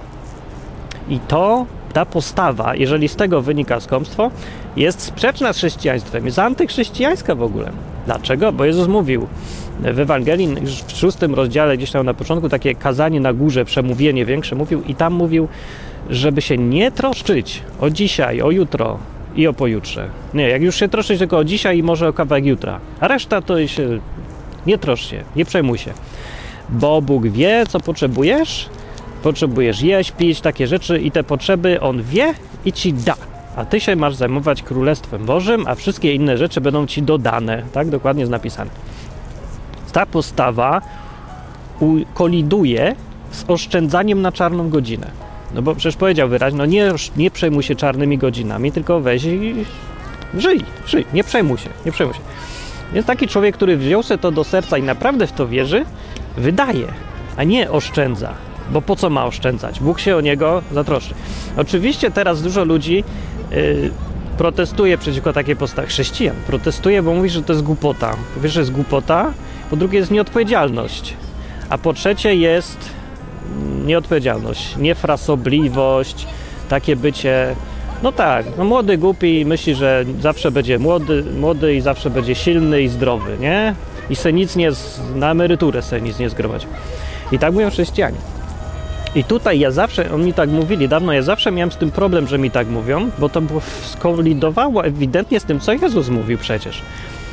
I 1.09 1.19
to 1.19 1.65
ta 1.93 2.05
postawa, 2.05 2.75
jeżeli 2.75 3.07
z 3.07 3.15
tego 3.15 3.41
wynika 3.41 3.79
skąpstwo, 3.79 4.31
jest 4.75 5.01
sprzeczna 5.01 5.53
z 5.53 5.57
chrześcijaństwem, 5.57 6.25
jest 6.25 6.39
antychrześcijańska 6.39 7.35
w 7.35 7.43
ogóle. 7.43 7.71
Dlaczego? 8.05 8.51
Bo 8.51 8.65
Jezus 8.65 8.87
mówił 8.87 9.27
w 9.79 9.99
Ewangelii, 9.99 10.55
już 10.61 10.71
w 10.71 10.97
szóstym 10.97 11.35
rozdziale, 11.35 11.77
gdzieś 11.77 11.91
tam 11.91 12.05
na 12.05 12.13
początku, 12.13 12.49
takie 12.49 12.75
kazanie 12.75 13.19
na 13.19 13.33
górze, 13.33 13.65
przemówienie 13.65 14.25
większe 14.25 14.55
mówił 14.55 14.83
i 14.87 14.95
tam 14.95 15.13
mówił, 15.13 15.47
żeby 16.09 16.41
się 16.41 16.57
nie 16.57 16.91
troszczyć 16.91 17.61
o 17.79 17.89
dzisiaj, 17.89 18.41
o 18.41 18.51
jutro 18.51 18.97
i 19.35 19.47
o 19.47 19.53
pojutrze. 19.53 20.09
Nie, 20.33 20.49
jak 20.49 20.61
już 20.61 20.75
się 20.75 20.87
troszczyć 20.87 21.19
tylko 21.19 21.37
o 21.37 21.43
dzisiaj 21.43 21.77
i 21.77 21.83
może 21.83 22.07
o 22.07 22.13
kawałek 22.13 22.45
jutra, 22.45 22.79
a 22.99 23.07
reszta 23.07 23.41
to 23.41 23.67
się 23.67 23.99
nie 24.65 24.77
troszcz 24.77 25.09
się, 25.09 25.23
nie 25.35 25.45
przejmuj 25.45 25.77
się, 25.77 25.93
bo 26.71 27.01
Bóg 27.01 27.27
wie, 27.27 27.63
co 27.69 27.79
potrzebujesz, 27.79 28.69
potrzebujesz 29.23 29.81
jeść, 29.81 30.11
pić, 30.11 30.41
takie 30.41 30.67
rzeczy 30.67 30.99
i 30.99 31.11
te 31.11 31.23
potrzeby 31.23 31.81
On 31.81 32.03
wie 32.03 32.33
i 32.65 32.73
Ci 32.73 32.93
da. 32.93 33.15
A 33.55 33.65
Ty 33.65 33.79
się 33.79 33.95
masz 33.95 34.15
zajmować 34.15 34.63
Królestwem 34.63 35.25
Bożym, 35.25 35.67
a 35.67 35.75
wszystkie 35.75 36.15
inne 36.15 36.37
rzeczy 36.37 36.61
będą 36.61 36.87
Ci 36.87 37.03
dodane. 37.03 37.63
Tak 37.73 37.89
dokładnie 37.89 38.21
jest 38.21 38.31
napisane. 38.31 38.71
Ta 39.93 40.05
postawa 40.05 40.81
koliduje 42.13 42.95
z 43.31 43.43
oszczędzaniem 43.47 44.21
na 44.21 44.31
czarną 44.31 44.69
godzinę. 44.69 45.07
No 45.55 45.61
bo 45.61 45.75
przecież 45.75 45.95
powiedział 45.95 46.29
wyraźnie, 46.29 46.57
no 46.57 46.65
nie, 46.65 46.91
nie 47.17 47.31
przejmuj 47.31 47.63
się 47.63 47.75
czarnymi 47.75 48.17
godzinami, 48.17 48.71
tylko 48.71 48.99
weź 48.99 49.23
i 49.23 49.65
żyj, 50.37 50.65
żyj, 50.87 51.05
nie 51.13 51.23
przejmuj 51.23 51.57
się, 51.57 51.69
nie 51.85 51.91
przejmuj 51.91 52.13
się. 52.13 52.21
Więc 52.93 53.07
taki 53.07 53.27
człowiek, 53.27 53.55
który 53.55 53.77
wziął 53.77 54.03
sobie 54.03 54.17
to 54.17 54.31
do 54.31 54.43
serca 54.43 54.77
i 54.77 54.83
naprawdę 54.83 55.27
w 55.27 55.31
to 55.31 55.47
wierzy, 55.47 55.85
wydaje, 56.37 56.87
a 57.37 57.43
nie 57.43 57.71
oszczędza. 57.71 58.33
Bo 58.71 58.81
po 58.81 58.95
co 58.95 59.09
ma 59.09 59.25
oszczędzać? 59.25 59.79
Bóg 59.79 59.99
się 59.99 60.15
o 60.15 60.21
niego 60.21 60.61
zatroszczy. 60.71 61.13
Oczywiście 61.57 62.11
teraz 62.11 62.41
dużo 62.41 62.65
ludzi 62.65 63.03
yy, 63.51 63.91
protestuje 64.37 64.97
przeciwko 64.97 65.33
takiej 65.33 65.55
postawie 65.55 65.87
chrześcijan. 65.87 66.35
Protestuje, 66.47 67.03
bo 67.03 67.13
mówi, 67.13 67.29
że 67.29 67.43
to 67.43 67.53
jest 67.53 67.63
głupota. 67.63 68.15
Po 68.35 68.41
pierwsze 68.41 68.59
jest 68.59 68.71
głupota, 68.71 69.33
po 69.69 69.75
drugie 69.75 69.99
jest 69.99 70.11
nieodpowiedzialność, 70.11 71.13
a 71.69 71.77
po 71.77 71.93
trzecie 71.93 72.35
jest 72.35 72.89
nieodpowiedzialność, 73.85 74.77
niefrasobliwość, 74.77 76.27
takie 76.69 76.95
bycie 76.95 77.55
no 78.03 78.11
tak, 78.11 78.45
no 78.57 78.63
młody 78.63 78.97
głupi 78.97 79.45
myśli, 79.45 79.75
że 79.75 80.05
zawsze 80.21 80.51
będzie 80.51 80.79
młody, 80.79 81.23
młody 81.39 81.75
i 81.75 81.81
zawsze 81.81 82.09
będzie 82.09 82.35
silny 82.35 82.81
i 82.81 82.87
zdrowy, 82.87 83.37
nie? 83.39 83.75
I 84.11 84.15
se 84.15 84.33
nic 84.33 84.55
nie, 84.55 84.71
z, 84.71 84.99
na 85.15 85.31
emeryturę 85.31 85.81
se 85.81 86.01
nic 86.01 86.19
nie 86.19 86.29
zgromadzi. 86.29 86.67
I 87.31 87.39
tak 87.39 87.53
mówią 87.53 87.69
chrześcijanie. 87.69 88.17
I 89.15 89.23
tutaj 89.23 89.59
ja 89.59 89.71
zawsze, 89.71 90.11
oni 90.11 90.33
tak 90.33 90.49
mówili 90.49 90.89
dawno, 90.89 91.13
ja 91.13 91.21
zawsze 91.21 91.51
miałem 91.51 91.71
z 91.71 91.77
tym 91.77 91.91
problem, 91.91 92.27
że 92.27 92.37
mi 92.37 92.51
tak 92.51 92.67
mówią, 92.67 93.09
bo 93.19 93.29
to 93.29 93.41
było 93.41 93.61
skolidowało 93.83 94.85
ewidentnie 94.85 95.39
z 95.39 95.43
tym, 95.43 95.59
co 95.59 95.73
Jezus 95.73 96.09
mówił 96.09 96.37
przecież. 96.37 96.81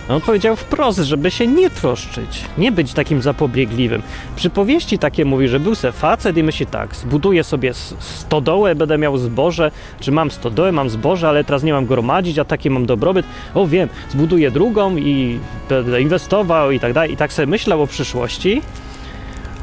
On 0.08 0.20
powiedział 0.20 0.56
wprost, 0.56 0.98
żeby 0.98 1.30
się 1.30 1.46
nie 1.46 1.70
troszczyć, 1.70 2.44
nie 2.58 2.72
być 2.72 2.92
takim 2.92 3.22
zapobiegliwym. 3.22 4.02
Przypowieści 4.36 4.98
takie 4.98 5.24
mówi, 5.24 5.48
że 5.48 5.60
był 5.60 5.74
se 5.74 5.92
facet 5.92 6.36
i 6.36 6.42
myśli 6.42 6.66
tak, 6.66 6.96
zbuduję 6.96 7.44
sobie 7.44 7.74
stodołę, 8.00 8.74
będę 8.74 8.98
miał 8.98 9.18
zboże, 9.18 9.70
czy 10.00 10.12
mam 10.12 10.30
stodołę, 10.30 10.72
mam 10.72 10.90
zboże, 10.90 11.28
ale 11.28 11.44
teraz 11.44 11.62
nie 11.62 11.72
mam 11.72 11.86
gromadzić, 11.86 12.38
a 12.38 12.44
taki 12.44 12.70
mam 12.70 12.86
dobrobyt. 12.86 13.26
O 13.54 13.66
wiem, 13.66 13.88
zbuduję 14.10 14.50
drugą 14.50 14.96
i 14.96 15.38
będę 15.68 16.02
inwestował 16.02 16.70
i 16.70 16.80
tak 16.80 16.92
dalej. 16.92 17.12
I 17.12 17.16
tak 17.16 17.32
sobie 17.32 17.46
myślał 17.46 17.82
o 17.82 17.86
przyszłości. 17.86 18.62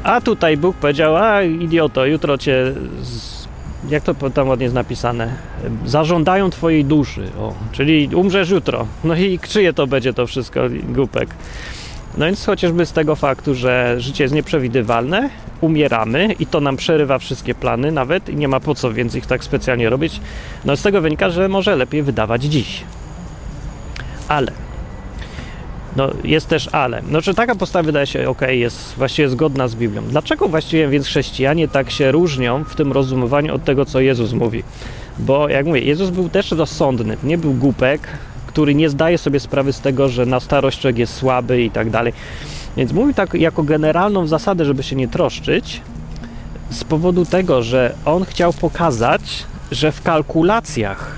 A 0.02 0.20
tutaj 0.20 0.56
Bóg 0.56 0.76
powiedział, 0.76 1.16
a 1.16 1.42
idioto, 1.42 2.06
jutro 2.06 2.38
cię 2.38 2.72
z 3.02 3.35
jak 3.90 4.02
to 4.02 4.30
tam 4.30 4.48
ładnie 4.48 4.64
jest 4.64 4.74
napisane, 4.74 5.34
zażądają 5.84 6.50
twojej 6.50 6.84
duszy, 6.84 7.28
o, 7.38 7.54
czyli 7.72 8.10
umrzesz 8.14 8.50
jutro. 8.50 8.86
No 9.04 9.16
i 9.16 9.38
czyje 9.38 9.72
to 9.72 9.86
będzie 9.86 10.12
to 10.12 10.26
wszystko, 10.26 10.60
głupek. 10.88 11.28
No 12.16 12.26
więc 12.26 12.46
chociażby 12.46 12.86
z 12.86 12.92
tego 12.92 13.16
faktu, 13.16 13.54
że 13.54 13.96
życie 13.98 14.24
jest 14.24 14.34
nieprzewidywalne, 14.34 15.30
umieramy 15.60 16.34
i 16.38 16.46
to 16.46 16.60
nam 16.60 16.76
przerywa 16.76 17.18
wszystkie 17.18 17.54
plany 17.54 17.92
nawet 17.92 18.28
i 18.28 18.36
nie 18.36 18.48
ma 18.48 18.60
po 18.60 18.74
co 18.74 18.92
więc 18.92 19.14
ich 19.14 19.26
tak 19.26 19.44
specjalnie 19.44 19.90
robić, 19.90 20.20
no 20.64 20.76
z 20.76 20.82
tego 20.82 21.00
wynika, 21.00 21.30
że 21.30 21.48
może 21.48 21.76
lepiej 21.76 22.02
wydawać 22.02 22.42
dziś. 22.42 22.84
Ale 24.28 24.65
no, 25.96 26.10
jest 26.24 26.48
też 26.48 26.68
ale. 26.72 27.02
No, 27.10 27.22
czy 27.22 27.34
taka 27.34 27.54
postawa 27.54 27.82
wydaje 27.82 28.06
się 28.06 28.28
ok, 28.28 28.40
jest 28.48 28.94
właściwie 28.96 29.28
zgodna 29.28 29.68
z 29.68 29.74
Biblią. 29.74 30.02
Dlaczego 30.02 30.48
właściwie 30.48 30.88
więc 30.88 31.06
chrześcijanie 31.06 31.68
tak 31.68 31.90
się 31.90 32.12
różnią 32.12 32.64
w 32.64 32.74
tym 32.74 32.92
rozumowaniu 32.92 33.54
od 33.54 33.64
tego, 33.64 33.84
co 33.84 34.00
Jezus 34.00 34.32
mówi? 34.32 34.62
Bo 35.18 35.48
jak 35.48 35.66
mówię, 35.66 35.80
Jezus 35.80 36.10
był 36.10 36.28
też 36.28 36.50
rozsądny, 36.50 37.16
nie 37.24 37.38
był 37.38 37.52
głupek, 37.52 38.08
który 38.46 38.74
nie 38.74 38.90
zdaje 38.90 39.18
sobie 39.18 39.40
sprawy 39.40 39.72
z 39.72 39.80
tego, 39.80 40.08
że 40.08 40.26
na 40.26 40.40
starość 40.40 40.80
człowiek 40.80 40.98
jest 40.98 41.14
słaby 41.14 41.62
i 41.62 41.70
tak 41.70 41.90
dalej. 41.90 42.12
Więc 42.76 42.92
mówił 42.92 43.14
tak 43.14 43.34
jako 43.34 43.62
generalną 43.62 44.26
zasadę, 44.26 44.64
żeby 44.64 44.82
się 44.82 44.96
nie 44.96 45.08
troszczyć, 45.08 45.80
z 46.70 46.84
powodu 46.84 47.24
tego, 47.24 47.62
że 47.62 47.94
on 48.04 48.24
chciał 48.24 48.52
pokazać, 48.52 49.22
że 49.70 49.92
w 49.92 50.02
kalkulacjach 50.02 51.14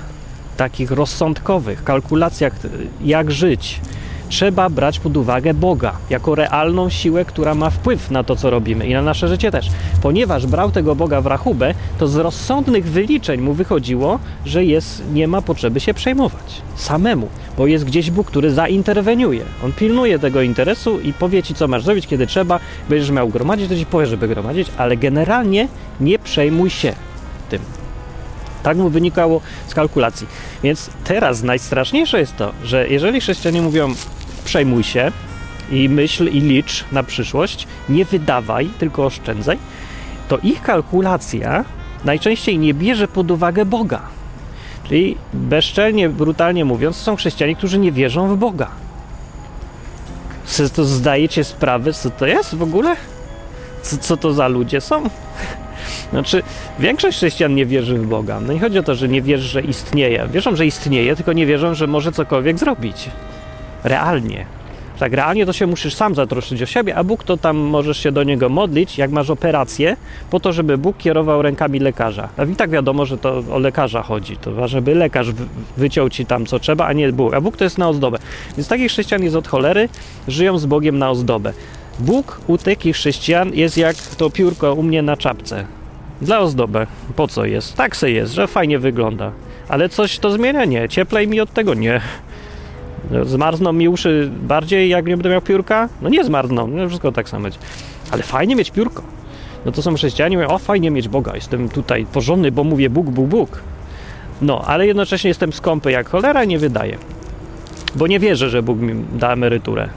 takich 0.56 0.90
rozsądkowych, 0.90 1.84
kalkulacjach 1.84 2.52
jak 3.00 3.30
żyć, 3.30 3.80
trzeba 4.28 4.70
brać 4.70 5.00
pod 5.00 5.16
uwagę 5.16 5.54
Boga 5.54 5.92
jako 6.10 6.34
realną 6.34 6.90
siłę, 6.90 7.24
która 7.24 7.54
ma 7.54 7.70
wpływ 7.70 8.10
na 8.10 8.24
to, 8.24 8.36
co 8.36 8.50
robimy 8.50 8.86
i 8.86 8.92
na 8.92 9.02
nasze 9.02 9.28
życie 9.28 9.50
też. 9.50 9.70
Ponieważ 10.02 10.46
brał 10.46 10.70
tego 10.70 10.94
Boga 10.94 11.20
w 11.20 11.26
rachubę, 11.26 11.74
to 11.98 12.08
z 12.08 12.16
rozsądnych 12.16 12.84
wyliczeń 12.84 13.40
mu 13.40 13.52
wychodziło, 13.52 14.18
że 14.44 14.64
jest, 14.64 15.02
nie 15.12 15.28
ma 15.28 15.42
potrzeby 15.42 15.80
się 15.80 15.94
przejmować 15.94 16.62
samemu, 16.76 17.28
bo 17.56 17.66
jest 17.66 17.84
gdzieś 17.84 18.10
Bóg, 18.10 18.26
który 18.26 18.50
zainterweniuje. 18.50 19.42
On 19.64 19.72
pilnuje 19.72 20.18
tego 20.18 20.42
interesu 20.42 21.00
i 21.00 21.12
powie 21.12 21.42
ci, 21.42 21.54
co 21.54 21.68
masz 21.68 21.84
zrobić, 21.84 22.06
kiedy 22.06 22.26
trzeba. 22.26 22.60
Będziesz 22.88 23.10
miał 23.10 23.28
gromadzić, 23.28 23.68
to 23.68 23.76
ci 23.76 23.86
powie, 23.86 24.06
żeby 24.06 24.28
gromadzić, 24.28 24.68
ale 24.78 24.96
generalnie 24.96 25.68
nie 26.00 26.18
przejmuj 26.18 26.70
się 26.70 26.92
tym. 27.50 27.60
Tak 28.62 28.76
mu 28.76 28.90
wynikało 28.90 29.40
z 29.66 29.74
kalkulacji. 29.74 30.26
Więc 30.62 30.90
teraz 31.04 31.42
najstraszniejsze 31.42 32.18
jest 32.18 32.36
to, 32.36 32.52
że 32.64 32.88
jeżeli 32.88 33.20
chrześcijanie 33.20 33.62
mówią 33.62 33.94
przejmuj 34.44 34.84
się 34.84 35.12
i 35.70 35.88
myśl 35.88 36.28
i 36.28 36.40
licz 36.40 36.84
na 36.92 37.02
przyszłość, 37.02 37.66
nie 37.88 38.04
wydawaj, 38.04 38.70
tylko 38.78 39.06
oszczędzaj, 39.06 39.58
to 40.28 40.38
ich 40.38 40.62
kalkulacja 40.62 41.64
najczęściej 42.04 42.58
nie 42.58 42.74
bierze 42.74 43.08
pod 43.08 43.30
uwagę 43.30 43.64
Boga. 43.64 44.00
Czyli 44.88 45.16
bezczelnie, 45.32 46.08
brutalnie 46.08 46.64
mówiąc, 46.64 46.96
są 46.96 47.16
chrześcijanie, 47.16 47.56
którzy 47.56 47.78
nie 47.78 47.92
wierzą 47.92 48.34
w 48.34 48.38
Boga. 48.38 48.68
to 50.74 50.84
zdajecie 50.84 51.44
sprawę, 51.44 51.92
co 51.92 52.10
to 52.10 52.26
jest 52.26 52.54
w 52.54 52.62
ogóle? 52.62 52.96
Co, 53.82 53.98
co 53.98 54.16
to 54.16 54.32
za 54.32 54.48
ludzie 54.48 54.80
są? 54.80 55.02
Znaczy, 56.10 56.42
większość 56.78 57.16
chrześcijan 57.16 57.54
nie 57.54 57.66
wierzy 57.66 57.98
w 57.98 58.06
Boga. 58.06 58.40
No 58.40 58.52
nie 58.52 58.60
chodzi 58.60 58.78
o 58.78 58.82
to, 58.82 58.94
że 58.94 59.08
nie 59.08 59.22
wierzy, 59.22 59.48
że 59.48 59.60
istnieje. 59.60 60.28
Wierzą, 60.32 60.56
że 60.56 60.66
istnieje, 60.66 61.16
tylko 61.16 61.32
nie 61.32 61.46
wierzą, 61.46 61.74
że 61.74 61.86
może 61.86 62.12
cokolwiek 62.12 62.58
zrobić. 62.58 63.10
Realnie. 63.84 64.46
Tak, 64.98 65.12
realnie 65.12 65.46
to 65.46 65.52
się 65.52 65.66
musisz 65.66 65.94
sam 65.94 66.14
zatroszczyć 66.14 66.62
o 66.62 66.66
siebie, 66.66 66.96
a 66.96 67.04
Bóg 67.04 67.24
to 67.24 67.36
tam 67.36 67.56
możesz 67.56 67.98
się 67.98 68.12
do 68.12 68.22
niego 68.22 68.48
modlić, 68.48 68.98
jak 68.98 69.10
masz 69.10 69.30
operację, 69.30 69.96
po 70.30 70.40
to, 70.40 70.52
żeby 70.52 70.78
Bóg 70.78 70.96
kierował 70.96 71.42
rękami 71.42 71.78
lekarza. 71.78 72.28
A 72.36 72.44
i 72.44 72.56
tak 72.56 72.70
wiadomo, 72.70 73.06
że 73.06 73.18
to 73.18 73.42
o 73.52 73.58
lekarza 73.58 74.02
chodzi. 74.02 74.36
To 74.36 74.68
żeby 74.68 74.94
lekarz 74.94 75.28
wyciął 75.76 76.10
ci 76.10 76.26
tam 76.26 76.46
co 76.46 76.58
trzeba, 76.58 76.86
a 76.86 76.92
nie 76.92 77.12
Bóg. 77.12 77.34
A 77.34 77.40
Bóg 77.40 77.56
to 77.56 77.64
jest 77.64 77.78
na 77.78 77.88
ozdobę. 77.88 78.18
Więc 78.56 78.68
takich 78.68 78.90
chrześcijan 78.90 79.22
jest 79.22 79.36
od 79.36 79.48
cholery, 79.48 79.88
żyją 80.28 80.58
z 80.58 80.66
Bogiem 80.66 80.98
na 80.98 81.10
ozdobę. 81.10 81.52
Bóg 81.98 82.40
u 82.46 82.58
takich 82.58 82.96
chrześcijan 82.96 83.54
jest 83.54 83.76
jak 83.76 83.96
to 83.96 84.30
piórko 84.30 84.74
u 84.74 84.82
mnie 84.82 85.02
na 85.02 85.16
czapce. 85.16 85.77
Dla 86.20 86.38
ozdoby. 86.38 86.86
Po 87.16 87.28
co 87.28 87.44
jest? 87.44 87.76
Tak 87.76 87.96
se 87.96 88.10
jest, 88.10 88.32
że 88.32 88.46
fajnie 88.46 88.78
wygląda. 88.78 89.32
Ale 89.68 89.88
coś 89.88 90.18
to 90.18 90.30
zmienia? 90.30 90.64
Nie. 90.64 90.88
Cieplej 90.88 91.28
mi 91.28 91.40
od 91.40 91.52
tego? 91.52 91.74
Nie. 91.74 92.00
Zmarzną 93.22 93.72
mi 93.72 93.88
uszy 93.88 94.30
bardziej, 94.42 94.88
jak 94.88 95.06
nie 95.06 95.16
będę 95.16 95.28
miał 95.28 95.42
piórka? 95.42 95.88
No 96.02 96.08
nie 96.08 96.24
zmarzną, 96.24 96.66
no 96.66 96.88
wszystko 96.88 97.12
tak 97.12 97.28
samo 97.28 97.42
będzie. 97.42 97.58
Ale 98.10 98.22
fajnie 98.22 98.56
mieć 98.56 98.70
piórko. 98.70 99.02
No 99.64 99.72
to 99.72 99.82
są 99.82 99.94
chrześcijanie, 99.94 100.36
mówią, 100.36 100.48
o 100.48 100.58
fajnie 100.58 100.90
mieć 100.90 101.08
Boga, 101.08 101.34
jestem 101.34 101.68
tutaj 101.68 102.06
porządny, 102.12 102.52
bo 102.52 102.64
mówię 102.64 102.90
Bóg, 102.90 103.10
Bóg, 103.10 103.26
Bóg. 103.26 103.62
No, 104.42 104.62
ale 104.66 104.86
jednocześnie 104.86 105.28
jestem 105.28 105.52
skąpy 105.52 105.92
jak 105.92 106.08
cholera 106.08 106.44
nie 106.44 106.58
wydaję. 106.58 106.98
Bo 107.94 108.06
nie 108.06 108.18
wierzę, 108.18 108.50
że 108.50 108.62
Bóg 108.62 108.78
mi 108.78 109.04
da 109.12 109.32
emeryturę. 109.32 109.88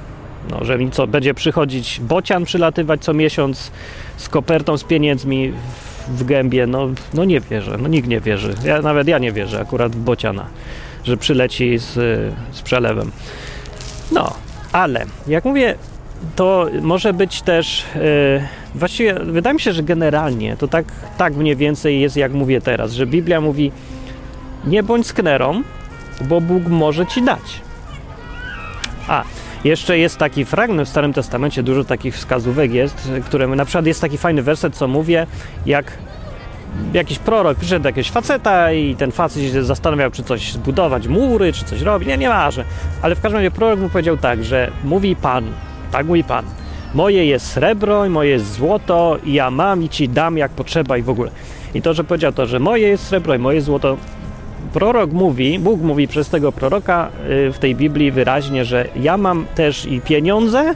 No, 0.50 0.66
że 0.66 0.78
mi 0.78 0.92
co, 0.92 1.08
będzie 1.08 1.34
przychodzić 1.34 2.00
bocian 2.00 2.46
przylatywać 2.46 3.04
co 3.04 3.13
miesiąc 3.13 3.72
z 4.18 4.30
kopertą 4.30 4.78
z 4.78 4.84
pieniędzmi 4.84 5.54
w 6.12 6.24
gębie, 6.24 6.68
no, 6.68 6.89
no 7.13 7.25
nie 7.25 7.39
wierzę, 7.39 7.77
no 7.77 7.88
nikt 7.88 8.08
nie 8.08 8.20
wierzy. 8.20 8.53
Ja, 8.63 8.82
nawet 8.82 9.08
ja 9.08 9.18
nie 9.18 9.32
wierzę 9.32 9.60
akurat 9.60 9.91
w 9.96 10.00
bociana, 10.00 10.46
że 11.03 11.18
przyleci 11.18 11.77
z, 11.77 11.94
z 12.51 12.62
przelewem. 12.62 13.12
No, 14.12 14.34
ale 14.72 15.06
jak 15.27 15.46
mówię, 15.46 15.75
to 16.36 16.68
może 16.82 17.13
być 17.13 17.41
też, 17.41 17.86
yy, 17.96 18.01
właściwie 18.75 19.13
wydaje 19.13 19.53
mi 19.53 19.62
się, 19.62 19.74
że 19.74 19.84
generalnie 19.84 20.58
to 20.58 20.68
tak, 20.68 20.86
tak 21.18 21.36
mniej 21.36 21.56
więcej 21.56 22.01
jest 22.01 22.18
jak 22.18 22.32
mówię 22.32 22.62
teraz, 22.62 22.94
że 22.94 23.08
Biblia 23.08 23.41
mówi 23.41 23.72
nie 24.65 24.84
bądź 24.84 25.08
sknerą, 25.08 25.63
bo 26.22 26.41
Bóg 26.41 26.68
może 26.68 27.06
ci 27.06 27.22
dać. 27.22 27.62
A, 29.08 29.24
jeszcze 29.63 29.98
jest 29.98 30.18
taki 30.18 30.46
fragment 30.46 30.88
w 30.88 30.91
Starym 30.91 31.13
Testamencie, 31.13 31.63
dużo 31.63 31.84
takich 31.84 32.15
wskazówek 32.15 32.74
jest, 32.74 33.12
które 33.25 33.48
na 33.48 33.65
przykład 33.65 33.86
jest 33.86 34.01
taki 34.01 34.18
fajny 34.18 34.44
werset, 34.44 34.75
co 34.75 34.88
mówię, 34.88 35.27
jak 35.65 35.98
jakiś 36.94 37.20
prorok 37.20 37.58
przyszedł 37.58 37.84
do 37.84 37.89
jakiegoś 37.89 38.12
faceta 38.12 38.72
i 38.72 38.96
ten 38.96 39.12
facet 39.12 39.44
się 39.44 39.63
zastanawiał, 39.63 40.12
czy 40.12 40.24
coś 40.24 40.53
zbudować, 40.53 41.08
mury, 41.08 41.53
czy 41.53 41.65
coś 41.65 41.82
robić, 41.82 42.08
nie, 42.08 42.18
nieważne. 42.18 42.63
Ale 43.01 43.15
w 43.15 43.22
każdym 43.22 43.38
razie 43.38 43.51
prorok 43.51 43.80
mu 43.80 43.89
powiedział 43.89 44.18
tak, 44.18 44.44
że 44.44 44.72
mówi 44.84 45.15
Pan, 45.15 45.46
tak 45.91 46.06
mówi 46.06 46.24
Pan, 46.24 46.46
moje 46.94 47.25
jest 47.25 47.48
srebro 47.48 48.06
i 48.06 48.10
moje 48.10 48.30
jest 48.30 48.53
złoto 48.53 49.18
i 49.24 49.34
ja 49.34 49.51
mam 49.51 49.84
i 49.84 49.89
ci 49.89 50.10
dam 50.10 50.38
jak 50.38 50.51
potrzeba 50.51 50.98
i 50.98 51.01
w 51.01 51.10
ogóle. 51.10 51.32
I 51.74 51.82
to, 51.82 51.94
że 51.94 52.03
powiedział 52.03 52.32
to, 52.32 52.46
że 52.46 52.60
moje 52.60 52.88
jest 52.88 53.08
srebro 53.08 53.36
i 53.36 53.39
moje 53.39 53.62
złoto, 53.62 53.98
prorok 54.74 55.12
mówi, 55.12 55.60
Bóg 55.60 55.82
mówi 55.82 56.08
przez 56.08 56.30
tego 56.30 56.51
proroka 56.51 57.10
y, 57.30 57.51
w 57.51 57.60
tej 57.60 57.75
Biblii 57.75 58.12
wyraźnie, 58.12 58.66
że 58.66 58.88
ja 58.96 59.18
mam 59.18 59.46
też 59.56 59.86
i 59.86 60.01
pieniądze 60.01 60.75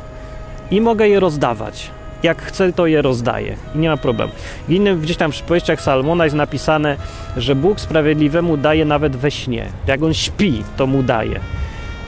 i 0.71 0.81
mogę 0.81 1.09
je 1.09 1.19
rozdawać. 1.19 1.91
Jak 2.23 2.41
chcę, 2.41 2.73
to 2.73 2.87
je 2.87 3.01
rozdaję 3.01 3.55
i 3.75 3.77
nie 3.77 3.89
ma 3.89 3.97
problemu. 3.97 4.31
W 4.67 4.71
innym 4.71 5.01
gdzieś 5.01 5.17
tam 5.17 5.31
przypowieściach 5.31 5.81
Salmona 5.81 6.23
jest 6.23 6.35
napisane, 6.35 6.97
że 7.37 7.55
Bóg 7.55 7.79
sprawiedliwemu 7.79 8.57
daje 8.57 8.85
nawet 8.85 9.15
we 9.15 9.31
śnie. 9.31 9.65
Jak 9.87 10.03
on 10.03 10.13
śpi, 10.13 10.63
to 10.77 10.87
mu 10.87 11.03
daje. 11.03 11.39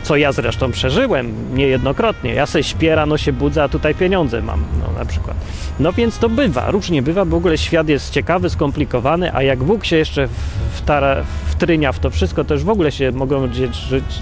Co 0.07 0.17
ja 0.17 0.31
zresztą 0.31 0.71
przeżyłem 0.71 1.55
niejednokrotnie. 1.55 2.33
Ja 2.33 2.45
se 2.45 2.63
śpię, 2.63 2.95
rano 2.95 3.17
się 3.17 3.33
budzę, 3.33 3.63
a 3.63 3.69
tutaj 3.69 3.95
pieniądze 3.95 4.41
mam, 4.41 4.63
no 4.79 4.99
na 4.99 5.05
przykład. 5.05 5.37
No 5.79 5.93
więc 5.93 6.17
to 6.17 6.29
bywa, 6.29 6.71
różnie 6.71 7.01
bywa, 7.01 7.25
w 7.25 7.33
ogóle 7.33 7.57
świat 7.57 7.89
jest 7.89 8.13
ciekawy, 8.13 8.49
skomplikowany, 8.49 9.33
a 9.33 9.43
jak 9.43 9.63
Bóg 9.63 9.85
się 9.85 9.95
jeszcze 9.95 10.27
wtara, 10.73 11.15
wtrynia 11.45 11.91
w 11.91 11.99
to 11.99 12.09
wszystko, 12.09 12.43
to 12.43 12.53
już 12.53 12.63
w 12.63 12.69
ogóle 12.69 12.91
się 12.91 13.11
mogą 13.11 13.47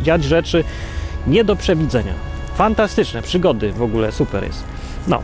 dziać 0.04 0.24
rzeczy 0.24 0.64
nie 1.28 1.44
do 1.44 1.56
przewidzenia. 1.56 2.14
Fantastyczne, 2.56 3.22
przygody 3.22 3.72
w 3.72 3.82
ogóle, 3.82 4.12
super 4.12 4.44
jest. 4.44 4.64
No, 5.08 5.22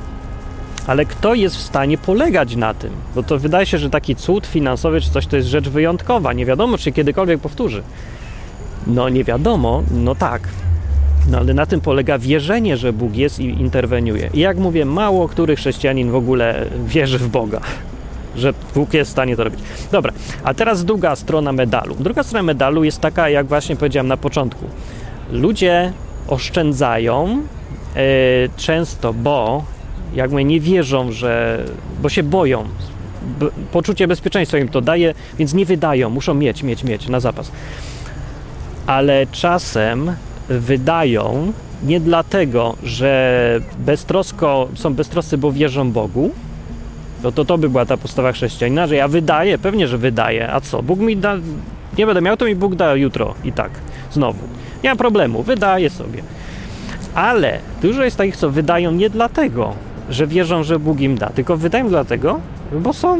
ale 0.88 1.06
kto 1.06 1.34
jest 1.34 1.56
w 1.56 1.62
stanie 1.62 1.98
polegać 1.98 2.56
na 2.56 2.74
tym? 2.74 2.92
Bo 3.16 3.24
to 3.24 3.40
wydaje 3.40 3.66
się, 3.66 3.78
że 3.78 3.90
taki 3.90 4.16
cud 4.16 4.48
finansowy 4.48 5.02
czy 5.02 5.10
coś 5.10 5.28
to 5.28 5.36
jest 5.36 5.48
rzecz 5.48 5.70
wyjątkowa. 5.70 6.34
Nie 6.34 6.46
wiadomo, 6.46 6.78
czy 6.78 6.92
kiedykolwiek 6.92 7.40
powtórzy. 7.40 7.84
No 8.94 9.10
nie 9.10 9.24
wiadomo, 9.24 9.84
no 9.92 10.16
tak. 10.16 10.48
No 11.30 11.38
ale 11.38 11.54
na 11.54 11.66
tym 11.66 11.82
polega 11.82 12.18
wierzenie, 12.18 12.78
że 12.78 12.94
Bóg 12.94 13.16
jest 13.16 13.40
i 13.40 13.46
interweniuje. 13.46 14.30
I 14.34 14.40
jak 14.40 14.58
mówię, 14.58 14.86
mało 14.86 15.28
który 15.28 15.56
chrześcijanin 15.56 16.12
w 16.12 16.16
ogóle 16.16 16.66
wierzy 16.86 17.20
w 17.20 17.28
Boga, 17.28 17.62
że 18.36 18.54
Bóg 18.76 18.94
jest 18.94 19.12
w 19.12 19.12
stanie 19.12 19.36
to 19.36 19.44
robić. 19.44 19.60
Dobra, 19.92 20.14
a 20.44 20.54
teraz 20.54 20.86
druga 20.86 21.16
strona 21.16 21.52
medalu. 21.52 21.96
Druga 22.00 22.24
strona 22.24 22.44
medalu 22.44 22.84
jest 22.84 23.02
taka, 23.02 23.30
jak 23.30 23.48
właśnie 23.48 23.76
powiedziałem 23.76 24.08
na 24.08 24.18
początku. 24.18 24.66
Ludzie 25.32 25.94
oszczędzają 26.28 27.42
yy, 27.96 28.02
często, 28.58 29.14
bo 29.14 29.64
jak 30.16 30.32
mówię, 30.32 30.44
nie 30.44 30.60
wierzą, 30.60 31.12
że. 31.12 31.64
bo 32.02 32.10
się 32.10 32.24
boją. 32.24 32.64
Poczucie 33.72 34.08
bezpieczeństwa 34.08 34.58
im 34.58 34.68
to 34.68 34.82
daje, 34.82 35.14
więc 35.38 35.54
nie 35.54 35.66
wydają, 35.66 36.10
muszą 36.10 36.34
mieć, 36.34 36.64
mieć, 36.64 36.84
mieć 36.84 37.08
na 37.08 37.20
zapas. 37.20 37.52
Ale 38.88 39.28
czasem 39.32 40.16
wydają 40.50 41.54
nie 41.84 42.00
dlatego, 42.00 42.76
że 42.84 43.60
beztrosko, 43.80 44.68
są 44.76 44.94
beztroscy, 44.94 45.38
bo 45.38 45.52
wierzą 45.52 45.92
Bogu, 45.92 46.32
no 47.24 47.32
to 47.32 47.46
to 47.46 47.58
by 47.58 47.70
była 47.70 47.86
ta 47.86 47.98
postawa 47.98 48.32
chrześcijanina, 48.32 48.88
że 48.88 48.96
ja 48.96 49.08
wydaję, 49.08 49.58
pewnie, 49.58 49.88
że 49.88 49.98
wydaję, 49.98 50.54
a 50.54 50.62
co, 50.62 50.84
Bóg 50.84 51.00
mi 51.00 51.18
da, 51.18 51.38
nie 51.98 52.06
będę 52.06 52.22
miał, 52.22 52.38
to 52.38 52.46
mi 52.46 52.56
Bóg 52.56 52.76
da 52.76 52.96
jutro 52.96 53.34
i 53.44 53.52
tak, 53.52 53.72
znowu. 54.12 54.40
Nie 54.84 54.90
ma 54.90 54.96
problemu, 54.96 55.44
wydaję 55.44 55.90
sobie. 55.90 56.24
Ale 57.16 57.60
dużo 57.82 58.04
jest 58.04 58.18
takich, 58.18 58.38
co 58.38 58.50
wydają 58.50 58.92
nie 58.92 59.10
dlatego, 59.10 59.74
że 60.10 60.28
wierzą, 60.28 60.64
że 60.64 60.80
Bóg 60.80 61.00
im 61.00 61.18
da, 61.18 61.30
tylko 61.30 61.58
wydają 61.58 61.90
dlatego, 61.90 62.40
bo 62.72 62.94
są 62.94 63.18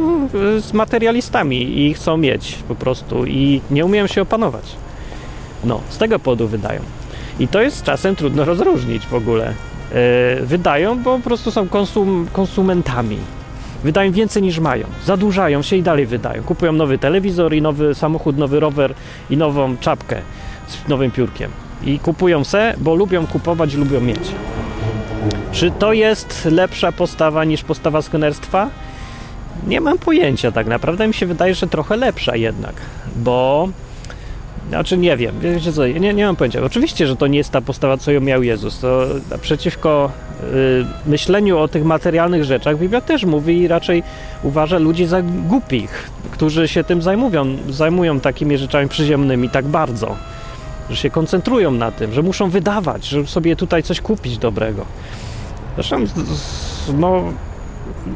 y, 0.58 0.62
z 0.62 0.74
materialistami 0.74 1.80
i 1.80 1.94
chcą 1.94 2.18
mieć 2.18 2.58
po 2.68 2.76
prostu 2.76 3.26
i 3.26 3.62
nie 3.72 3.86
umieją 3.86 4.08
się 4.08 4.22
opanować. 4.22 4.76
No, 5.64 5.82
z 5.90 5.98
tego 5.98 6.20
powodu 6.20 6.48
wydają. 6.48 6.82
I 7.40 7.48
to 7.48 7.62
jest 7.62 7.84
czasem 7.84 8.16
trudno 8.16 8.46
rozróżnić 8.46 9.08
w 9.08 9.14
ogóle. 9.14 9.54
Yy, 10.40 10.46
wydają, 10.46 11.04
bo 11.04 11.18
po 11.18 11.24
prostu 11.24 11.52
są 11.52 11.70
konsum, 11.70 12.28
konsumentami. 12.34 13.18
Wydają 13.84 14.12
więcej 14.12 14.42
niż 14.44 14.60
mają. 14.60 14.86
Zadłużają 15.06 15.62
się 15.62 15.76
i 15.76 15.84
dalej 15.84 16.06
wydają. 16.06 16.44
Kupują 16.44 16.72
nowy 16.72 16.98
telewizor 16.98 17.54
i 17.54 17.62
nowy 17.62 17.96
samochód, 17.96 18.38
nowy 18.38 18.60
rower 18.60 18.94
i 19.30 19.38
nową 19.38 19.78
czapkę 19.78 20.22
z 20.68 20.88
nowym 20.88 21.12
piórkiem. 21.12 21.52
I 21.84 22.00
kupują 22.00 22.44
se, 22.44 22.74
bo 22.78 22.96
lubią 22.96 23.28
kupować, 23.28 23.74
lubią 23.74 24.02
mieć. 24.02 24.32
Czy 25.52 25.72
to 25.72 25.94
jest 25.94 26.46
lepsza 26.46 26.92
postawa 26.92 27.44
niż 27.44 27.64
postawa 27.64 28.02
sknerstwa? 28.02 28.70
Nie 29.68 29.82
mam 29.82 29.98
pojęcia 29.98 30.52
tak 30.52 30.68
naprawdę. 30.68 31.08
Mi 31.08 31.14
się 31.14 31.26
wydaje, 31.26 31.56
że 31.56 31.68
trochę 31.68 31.98
lepsza 31.98 32.36
jednak, 32.36 32.76
bo 33.16 33.70
znaczy 34.72 34.98
nie 34.98 35.18
wiem, 35.18 35.40
wiecie 35.40 35.74
co, 35.74 35.88
nie, 35.88 36.14
nie 36.14 36.26
mam 36.26 36.36
pojęcia. 36.36 36.62
Oczywiście, 36.64 37.08
że 37.08 37.16
to 37.16 37.28
nie 37.28 37.38
jest 37.38 37.50
ta 37.50 37.62
postawa, 37.62 37.98
co 37.98 38.12
ją 38.12 38.22
miał 38.22 38.44
Jezus. 38.44 38.80
To 38.80 39.08
przeciwko 39.42 40.12
y, 40.54 40.86
myśleniu 41.06 41.58
o 41.58 41.68
tych 41.68 41.84
materialnych 41.84 42.44
rzeczach 42.44 42.78
Biblia 42.78 43.02
też 43.02 43.26
mówi 43.26 43.58
i 43.58 43.68
raczej 43.68 44.04
uważa 44.44 44.78
ludzi 44.78 45.06
za 45.06 45.22
głupich, 45.22 46.10
którzy 46.32 46.68
się 46.68 46.84
tym 46.84 47.02
zajmują, 47.02 47.58
zajmują 47.70 48.20
takimi 48.20 48.58
rzeczami 48.58 48.90
przyziemnymi 48.90 49.50
tak 49.50 49.66
bardzo, 49.66 50.16
że 50.90 50.96
się 50.96 51.10
koncentrują 51.10 51.72
na 51.72 51.92
tym, 51.92 52.14
że 52.14 52.22
muszą 52.22 52.50
wydawać, 52.50 53.06
żeby 53.06 53.28
sobie 53.28 53.56
tutaj 53.56 53.84
coś 53.84 54.02
kupić 54.02 54.38
dobrego. 54.38 54.86
Zresztą, 55.76 56.06
no, 56.98 57.24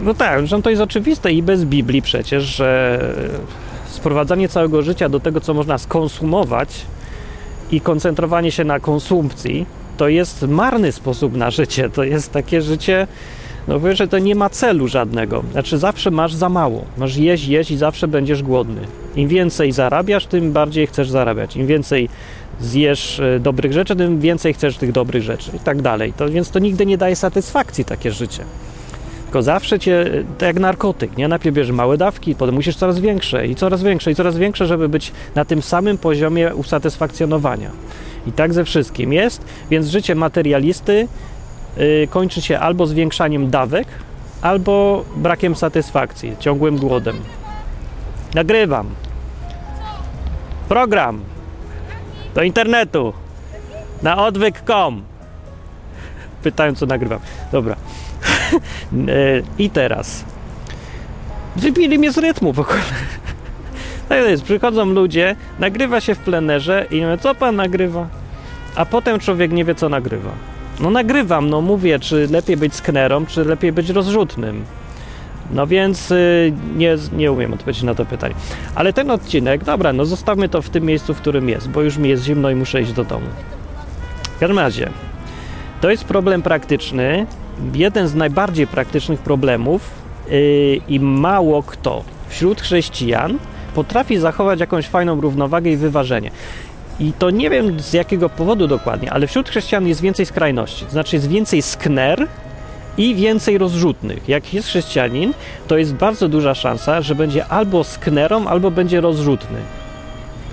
no 0.02 0.14
tak, 0.14 0.40
zresztą 0.40 0.62
to 0.62 0.70
jest 0.70 0.82
oczywiste 0.82 1.32
i 1.32 1.44
bez 1.44 1.66
Biblii 1.66 2.02
przecież, 2.02 2.44
że 2.44 3.00
sprowadzanie 3.96 4.50
całego 4.50 4.82
życia 4.82 5.10
do 5.10 5.20
tego, 5.20 5.42
co 5.42 5.54
można 5.54 5.78
skonsumować 5.78 6.86
i 7.72 7.82
koncentrowanie 7.82 8.52
się 8.52 8.64
na 8.64 8.80
konsumpcji, 8.80 9.66
to 9.98 10.08
jest 10.08 10.42
marny 10.42 10.92
sposób 10.92 11.38
na 11.38 11.52
życie. 11.52 11.90
To 11.90 12.04
jest 12.04 12.32
takie 12.32 12.62
życie, 12.62 13.08
no 13.68 13.80
wiesz, 13.80 13.98
że 13.98 14.08
to 14.08 14.20
nie 14.20 14.36
ma 14.36 14.50
celu 14.50 14.88
żadnego. 14.88 15.44
Znaczy 15.52 15.78
zawsze 15.78 16.12
masz 16.12 16.34
za 16.34 16.50
mało. 16.50 16.86
Masz 16.98 17.18
jeść, 17.18 17.48
jeść 17.48 17.72
i 17.72 17.78
zawsze 17.78 18.08
będziesz 18.08 18.44
głodny. 18.44 18.82
Im 19.16 19.28
więcej 19.28 19.72
zarabiasz, 19.72 20.26
tym 20.26 20.52
bardziej 20.52 20.88
chcesz 20.88 21.10
zarabiać. 21.10 21.56
Im 21.56 21.68
więcej 21.68 22.10
zjesz 22.60 23.20
e, 23.20 23.40
dobrych 23.40 23.74
rzeczy, 23.74 23.96
tym 23.96 24.20
więcej 24.20 24.54
chcesz 24.54 24.78
tych 24.78 24.92
dobrych 24.92 25.24
rzeczy 25.24 25.52
i 25.56 25.60
tak 25.60 25.82
dalej. 25.82 26.14
To, 26.14 26.30
więc 26.30 26.50
to 26.50 26.60
nigdy 26.60 26.86
nie 26.86 26.98
daje 26.98 27.16
satysfakcji 27.16 27.86
takie 27.86 28.12
życie. 28.12 28.44
Tylko 29.26 29.44
zawsze 29.44 29.80
cię, 29.80 30.06
tak 30.38 30.48
jak 30.48 30.60
narkotyk, 30.60 31.18
nie? 31.18 31.28
Najpierw 31.28 31.56
bierzesz 31.56 31.76
małe 31.76 31.98
dawki, 31.98 32.36
potem 32.36 32.56
musisz 32.56 32.76
coraz 32.76 33.00
większe 33.00 33.48
i 33.48 33.56
coraz 33.56 33.84
większe 33.84 34.12
i 34.12 34.16
coraz 34.16 34.38
większe, 34.38 34.68
żeby 34.68 34.90
być 34.90 35.12
na 35.36 35.46
tym 35.46 35.62
samym 35.62 35.98
poziomie 35.98 36.56
usatysfakcjonowania. 36.56 37.70
I 38.28 38.32
tak 38.32 38.54
ze 38.54 38.64
wszystkim 38.64 39.14
jest, 39.14 39.46
więc 39.70 39.88
życie 39.88 40.16
materialisty 40.16 41.08
yy, 41.78 42.08
kończy 42.10 42.42
się 42.42 42.60
albo 42.60 42.88
zwiększaniem 42.88 43.50
dawek, 43.50 43.88
albo 44.42 45.06
brakiem 45.16 45.56
satysfakcji, 45.56 46.36
ciągłym 46.40 46.78
głodem. 46.78 47.16
Nagrywam. 48.34 48.90
Program. 50.70 51.22
Do 52.36 52.44
internetu. 52.44 53.14
Na 54.02 54.26
odwyk.com. 54.26 55.04
Pytają, 56.44 56.76
co 56.76 56.86
nagrywam. 56.86 57.20
Dobra. 57.52 57.76
I 59.58 59.70
teraz. 59.70 60.26
Wybili 61.56 62.00
mnie 62.00 62.12
z 62.12 62.18
rytmu 62.18 62.54
w 62.54 62.60
ogóle. 62.60 62.80
Tak 64.10 64.24
jest, 64.24 64.44
przychodzą 64.44 64.86
ludzie, 64.86 65.36
nagrywa 65.60 66.02
się 66.02 66.16
w 66.16 66.20
plenerze 66.20 66.86
i 66.92 67.02
mówię, 67.02 67.18
co 67.18 67.36
pan 67.36 67.56
nagrywa? 67.56 68.08
A 68.76 68.86
potem 68.86 69.20
człowiek 69.20 69.52
nie 69.52 69.66
wie, 69.66 69.76
co 69.76 69.90
nagrywa. 69.90 70.32
No 70.80 70.90
nagrywam, 70.90 71.50
no 71.50 71.62
mówię, 71.62 72.00
czy 72.00 72.28
lepiej 72.32 72.58
być 72.58 72.76
sknerą, 72.76 73.26
czy 73.26 73.46
lepiej 73.46 73.72
być 73.72 73.90
rozrzutnym. 73.90 74.66
No 75.52 75.68
więc 75.68 76.12
y, 76.12 76.54
nie, 76.76 76.96
nie 77.14 77.32
umiem 77.32 77.54
odpowiedzieć 77.54 77.84
na 77.84 77.96
to 77.96 78.06
pytanie. 78.06 78.36
Ale 78.76 78.94
ten 78.94 79.12
odcinek, 79.12 79.64
dobra, 79.64 79.94
no 79.94 80.06
zostawmy 80.06 80.50
to 80.50 80.62
w 80.62 80.70
tym 80.70 80.84
miejscu, 80.84 81.14
w 81.14 81.18
którym 81.18 81.50
jest, 81.50 81.70
bo 81.70 81.82
już 81.82 81.98
mi 81.98 82.10
jest 82.10 82.24
zimno 82.24 82.50
i 82.50 82.56
muszę 82.56 82.82
iść 82.82 82.94
do 82.94 83.04
domu. 83.04 83.28
W 84.36 84.40
każdym 84.40 84.60
razie, 84.60 84.90
to 85.82 85.90
jest 85.90 86.04
problem 86.04 86.42
praktyczny, 86.42 87.28
jeden 87.74 88.08
z 88.08 88.16
najbardziej 88.16 88.68
praktycznych 88.68 89.20
problemów 89.20 89.90
yy, 90.30 90.82
i 90.88 91.00
mało 91.00 91.64
kto 91.64 92.04
wśród 92.30 92.62
chrześcijan 92.62 93.38
potrafi 93.76 94.18
zachować 94.18 94.60
jakąś 94.60 94.88
fajną 94.88 95.22
równowagę 95.22 95.72
i 95.72 95.78
wyważenie. 95.78 96.32
I 97.00 97.14
to 97.20 97.30
nie 97.30 97.50
wiem 97.50 97.80
z 97.80 97.94
jakiego 97.94 98.30
powodu 98.30 98.68
dokładnie, 98.68 99.14
ale 99.14 99.28
wśród 99.28 99.50
chrześcijan 99.50 99.88
jest 99.88 100.02
więcej 100.02 100.26
skrajności. 100.26 100.86
Znaczy 100.90 101.16
jest 101.16 101.30
więcej 101.30 101.62
skner 101.62 102.28
i 102.98 103.16
więcej 103.16 103.58
rozrzutnych. 103.58 104.30
Jak 104.30 104.54
jest 104.54 104.68
chrześcijanin, 104.68 105.34
to 105.68 105.78
jest 105.78 105.94
bardzo 105.94 106.30
duża 106.30 106.56
szansa, 106.56 107.02
że 107.02 107.16
będzie 107.16 107.46
albo 107.46 107.84
sknerą, 107.84 108.48
albo 108.48 108.72
będzie 108.72 109.02
rozrzutny. 109.02 109.58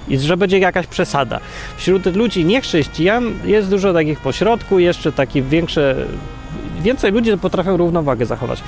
I 0.09 0.19
że 0.19 0.37
będzie 0.37 0.59
jakaś 0.59 0.87
przesada. 0.87 1.41
Wśród 1.77 2.17
ludzi 2.17 2.45
niechrześcijan 2.45 3.35
jest 3.45 3.71
dużo 3.71 3.93
takich 3.93 4.21
pośrodku, 4.21 4.79
jeszcze 4.79 5.13
takie 5.13 5.43
większe 5.43 5.97
więcej 6.83 7.13
ludzi 7.13 7.39
potrafią 7.39 7.77
równowagę 7.77 8.27
zachować. 8.27 8.63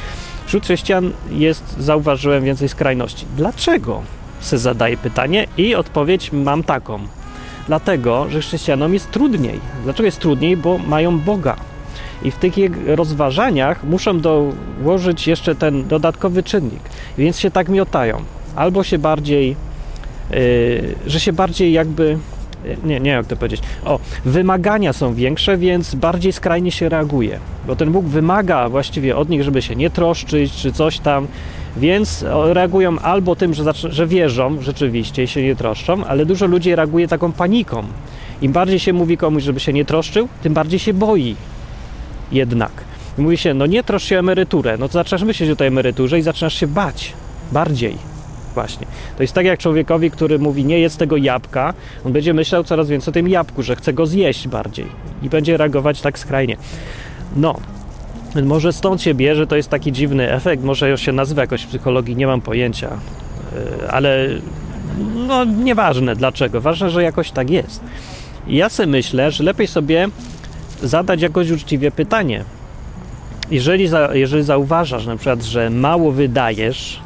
Wśród 0.46 0.64
chrześcijan 0.64 1.12
jest, 1.30 1.76
zauważyłem, 1.78 2.44
więcej 2.44 2.68
skrajności. 2.68 3.26
Dlaczego? 3.36 4.02
Se 4.40 4.58
zadaję 4.58 4.96
pytanie 4.96 5.46
i 5.56 5.74
odpowiedź 5.74 6.32
mam 6.32 6.62
taką. 6.62 6.98
Dlatego, 7.66 8.26
że 8.30 8.40
chrześcijanom 8.40 8.94
jest 8.94 9.10
trudniej. 9.10 9.60
Dlaczego 9.84 10.06
jest 10.06 10.20
trudniej? 10.20 10.56
Bo 10.56 10.78
mają 10.78 11.18
Boga. 11.18 11.56
I 12.22 12.30
w 12.30 12.36
tych 12.36 12.54
rozważaniach 12.86 13.84
muszą 13.84 14.20
dołożyć 14.20 15.26
jeszcze 15.26 15.54
ten 15.54 15.88
dodatkowy 15.88 16.42
czynnik. 16.42 16.80
Więc 17.18 17.38
się 17.38 17.50
tak 17.50 17.68
miotają. 17.68 18.22
Albo 18.56 18.84
się 18.84 18.98
bardziej, 18.98 19.56
yy, 20.30 20.94
że 21.06 21.20
się 21.20 21.32
bardziej 21.32 21.72
jakby 21.72 22.18
nie, 22.84 23.00
nie 23.00 23.10
jak 23.10 23.26
to 23.26 23.36
powiedzieć. 23.36 23.62
O, 23.84 23.98
wymagania 24.24 24.92
są 24.92 25.14
większe, 25.14 25.56
więc 25.56 25.94
bardziej 25.94 26.32
skrajnie 26.32 26.72
się 26.72 26.88
reaguje. 26.88 27.38
Bo 27.66 27.76
ten 27.76 27.92
Bóg 27.92 28.04
wymaga 28.04 28.68
właściwie 28.68 29.16
od 29.16 29.28
nich, 29.28 29.42
żeby 29.42 29.62
się 29.62 29.76
nie 29.76 29.90
troszczyć, 29.90 30.52
czy 30.52 30.72
coś 30.72 30.98
tam. 30.98 31.26
Więc 31.76 32.24
reagują 32.28 32.98
albo 32.98 33.36
tym, 33.36 33.54
że, 33.54 33.72
że 33.74 34.06
wierzą 34.06 34.62
rzeczywiście 34.62 35.22
i 35.22 35.28
się 35.28 35.42
nie 35.42 35.56
troszczą, 35.56 36.04
ale 36.04 36.26
dużo 36.26 36.46
ludzi 36.46 36.74
reaguje 36.74 37.08
taką 37.08 37.32
paniką. 37.32 37.82
Im 38.42 38.52
bardziej 38.52 38.78
się 38.78 38.92
mówi 38.92 39.16
komuś, 39.16 39.42
żeby 39.42 39.60
się 39.60 39.72
nie 39.72 39.84
troszczył, 39.84 40.28
tym 40.42 40.54
bardziej 40.54 40.78
się 40.78 40.94
boi. 40.94 41.36
Jednak. 42.32 42.70
mówi 43.18 43.36
się, 43.36 43.54
no 43.54 43.66
nie 43.66 43.82
troszcz 43.84 44.06
się 44.06 44.16
o 44.16 44.18
emeryturę, 44.18 44.76
no 44.78 44.88
to 44.88 44.92
zaczynasz 44.92 45.22
myśleć 45.22 45.50
o 45.50 45.56
tej 45.56 45.68
emeryturze 45.68 46.18
i 46.18 46.22
zaczynasz 46.22 46.54
się 46.54 46.66
bać. 46.66 47.12
Bardziej. 47.52 48.13
Właśnie. 48.54 48.86
To 49.16 49.22
jest 49.22 49.32
tak 49.32 49.46
jak 49.46 49.58
człowiekowi, 49.58 50.10
który 50.10 50.38
mówi 50.38 50.64
nie 50.64 50.78
jedz 50.78 50.96
tego 50.96 51.16
jabłka, 51.16 51.74
on 52.04 52.12
będzie 52.12 52.34
myślał 52.34 52.64
coraz 52.64 52.88
więcej 52.88 53.12
o 53.12 53.14
tym 53.14 53.28
jabłku, 53.28 53.62
że 53.62 53.76
chce 53.76 53.92
go 53.92 54.06
zjeść 54.06 54.48
bardziej 54.48 54.86
i 55.22 55.28
będzie 55.28 55.56
reagować 55.56 56.00
tak 56.00 56.18
skrajnie. 56.18 56.56
No, 57.36 57.54
może 58.44 58.72
stąd 58.72 59.02
się 59.02 59.14
bierze, 59.14 59.46
to 59.46 59.56
jest 59.56 59.68
taki 59.68 59.92
dziwny 59.92 60.32
efekt, 60.32 60.64
może 60.64 60.98
się 60.98 61.12
nazywa 61.12 61.42
jakoś 61.42 61.62
w 61.62 61.66
psychologii, 61.66 62.16
nie 62.16 62.26
mam 62.26 62.40
pojęcia, 62.40 62.88
e, 62.88 63.90
ale 63.92 64.28
no 65.26 65.44
nieważne 65.44 66.16
dlaczego, 66.16 66.60
ważne, 66.60 66.90
że 66.90 67.02
jakoś 67.02 67.30
tak 67.30 67.50
jest. 67.50 67.80
I 68.46 68.56
ja 68.56 68.68
sobie 68.68 68.86
myślę, 68.86 69.30
że 69.30 69.44
lepiej 69.44 69.66
sobie 69.66 70.08
zadać 70.82 71.22
jakoś 71.22 71.50
uczciwie 71.50 71.90
pytanie. 71.90 72.44
Jeżeli, 73.50 73.88
za, 73.88 74.14
jeżeli 74.14 74.42
zauważasz 74.42 75.06
na 75.06 75.16
przykład, 75.16 75.42
że 75.42 75.70
mało 75.70 76.12
wydajesz, 76.12 77.00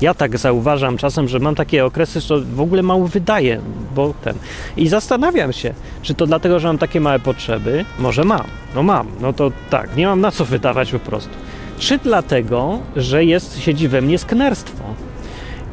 ja 0.00 0.14
tak 0.14 0.38
zauważam 0.38 0.96
czasem, 0.96 1.28
że 1.28 1.38
mam 1.38 1.54
takie 1.54 1.84
okresy, 1.84 2.20
że 2.20 2.40
w 2.40 2.60
ogóle 2.60 2.82
mało 2.82 3.06
wydaję, 3.06 3.60
bo 3.94 4.14
ten. 4.22 4.34
I 4.76 4.88
zastanawiam 4.88 5.52
się, 5.52 5.74
czy 6.02 6.14
to 6.14 6.26
dlatego, 6.26 6.60
że 6.60 6.68
mam 6.68 6.78
takie 6.78 7.00
małe 7.00 7.18
potrzeby? 7.18 7.84
Może 7.98 8.24
mam. 8.24 8.44
No 8.74 8.82
mam. 8.82 9.06
No 9.20 9.32
to 9.32 9.52
tak, 9.70 9.96
nie 9.96 10.06
mam 10.06 10.20
na 10.20 10.30
co 10.30 10.44
wydawać 10.44 10.92
po 10.92 10.98
prostu. 10.98 11.30
Czy 11.78 11.98
dlatego, 11.98 12.78
że 12.96 13.24
jest, 13.24 13.60
siedzi 13.60 13.88
we 13.88 14.00
mnie 14.00 14.18
sknerstwo? 14.18 14.84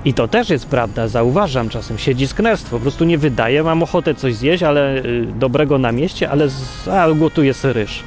I 0.05 0.13
to 0.13 0.27
też 0.27 0.49
jest 0.49 0.67
prawda, 0.67 1.07
zauważam 1.07 1.69
czasem, 1.69 1.97
siedzi 1.97 2.27
sknerstwo, 2.27 2.75
po 2.77 2.81
prostu 2.81 3.05
nie 3.05 3.17
wydaje, 3.17 3.63
mam 3.63 3.83
ochotę 3.83 4.15
coś 4.15 4.35
zjeść, 4.35 4.63
ale 4.63 4.97
y, 4.97 5.27
dobrego 5.39 5.77
na 5.77 5.91
mieście, 5.91 6.29
ale 6.29 6.49
z, 6.49 6.87
a, 6.87 7.13
gotuję 7.13 7.53
ryż. 7.63 8.03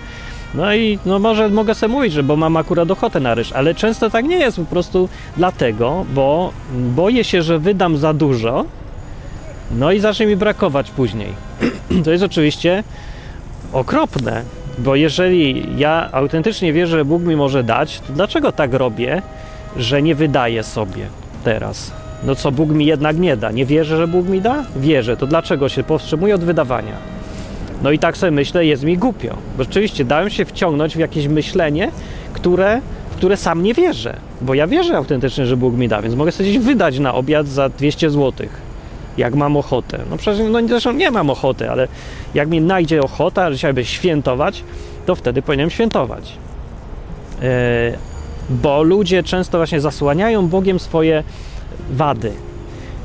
No 0.54 0.74
i 0.74 0.98
no 1.06 1.18
może 1.18 1.48
mogę 1.48 1.74
sobie 1.74 1.92
mówić, 1.92 2.12
że 2.12 2.22
bo 2.22 2.36
mam 2.36 2.56
akurat 2.56 2.90
ochotę 2.90 3.20
na 3.20 3.34
ryż, 3.34 3.52
ale 3.52 3.74
często 3.74 4.10
tak 4.10 4.24
nie 4.24 4.38
jest 4.38 4.56
po 4.56 4.64
prostu 4.64 5.08
dlatego, 5.36 6.06
bo 6.14 6.52
boję 6.74 7.24
się, 7.24 7.42
że 7.42 7.58
wydam 7.58 7.96
za 7.96 8.14
dużo, 8.14 8.64
no 9.70 9.92
i 9.92 10.00
zacznie 10.00 10.26
mi 10.26 10.36
brakować 10.36 10.90
później. 10.90 11.32
To 12.04 12.10
jest 12.10 12.24
oczywiście 12.24 12.84
okropne, 13.72 14.42
bo 14.78 14.96
jeżeli 14.96 15.66
ja 15.76 16.08
autentycznie 16.12 16.72
wierzę, 16.72 16.98
że 16.98 17.04
Bóg 17.04 17.22
mi 17.22 17.36
może 17.36 17.64
dać, 17.64 18.00
to 18.00 18.12
dlaczego 18.12 18.52
tak 18.52 18.74
robię, 18.74 19.22
że 19.76 20.02
nie 20.02 20.14
wydaję 20.14 20.62
sobie 20.62 21.06
teraz? 21.44 21.92
No 22.24 22.34
co 22.34 22.52
Bóg 22.52 22.70
mi 22.70 22.86
jednak 22.86 23.18
nie 23.18 23.36
da? 23.36 23.50
Nie 23.50 23.66
wierzę, 23.66 23.96
że 23.96 24.08
Bóg 24.08 24.28
mi 24.28 24.40
da? 24.40 24.64
Wierzę. 24.76 25.16
To 25.16 25.26
dlaczego 25.26 25.68
się 25.68 25.82
powstrzymuję 25.82 26.34
od 26.34 26.44
wydawania? 26.44 27.17
No 27.82 27.90
i 27.90 27.98
tak 27.98 28.16
sobie 28.16 28.30
myślę, 28.30 28.66
jest 28.66 28.84
mi 28.84 28.98
głupio. 28.98 29.36
Bo 29.56 29.64
rzeczywiście 29.64 30.04
dałem 30.04 30.30
się 30.30 30.44
wciągnąć 30.44 30.96
w 30.96 30.98
jakieś 30.98 31.28
myślenie, 31.28 31.90
które, 32.32 32.80
w 33.10 33.16
które 33.16 33.36
sam 33.36 33.62
nie 33.62 33.74
wierzę. 33.74 34.16
Bo 34.40 34.54
ja 34.54 34.66
wierzę 34.66 34.96
autentycznie, 34.96 35.46
że 35.46 35.56
Bóg 35.56 35.74
mi 35.74 35.88
da, 35.88 36.02
więc 36.02 36.14
mogę 36.14 36.32
sobie 36.32 36.50
gdzieś 36.50 36.62
wydać 36.64 36.98
na 36.98 37.14
obiad 37.14 37.46
za 37.46 37.68
200 37.68 38.10
zł. 38.10 38.48
Jak 39.16 39.34
mam 39.34 39.56
ochotę. 39.56 39.98
No 40.10 40.16
przecież 40.16 40.46
no, 40.50 40.68
zresztą 40.68 40.92
nie 40.92 41.10
mam 41.10 41.30
ochoty, 41.30 41.70
ale 41.70 41.88
jak 42.34 42.48
mi 42.48 42.60
najdzie 42.60 43.02
ochota, 43.02 43.52
że 43.52 43.84
świętować, 43.84 44.64
to 45.06 45.14
wtedy 45.14 45.42
powinienem 45.42 45.70
świętować. 45.70 46.32
Yy, 47.42 47.48
bo 48.50 48.82
ludzie 48.82 49.22
często 49.22 49.58
właśnie 49.58 49.80
zasłaniają 49.80 50.48
Bogiem 50.48 50.78
swoje 50.78 51.24
wady. 51.90 52.32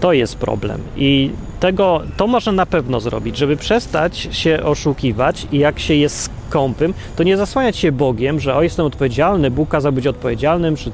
To 0.04 0.14
jest 0.14 0.36
problem. 0.36 0.82
I 0.98 1.30
tego, 1.60 2.02
to 2.18 2.28
można 2.28 2.52
na 2.52 2.66
pewno 2.66 3.00
zrobić, 3.00 3.38
żeby 3.38 3.58
przestać 3.58 4.18
się 4.32 4.64
oszukiwać 4.64 5.48
i 5.52 5.60
jak 5.60 5.80
się 5.80 5.94
jest 5.94 6.30
skąpym, 6.50 6.94
to 7.16 7.24
nie 7.24 7.38
zasłaniać 7.38 7.78
się 7.78 7.92
Bogiem, 7.92 8.40
że 8.40 8.56
o 8.56 8.64
jestem 8.64 8.86
odpowiedzialny, 8.86 9.52
Bóg 9.52 9.70
kazał 9.70 9.92
być 9.92 10.08
odpowiedzialnym, 10.08 10.76
czy 10.76 10.92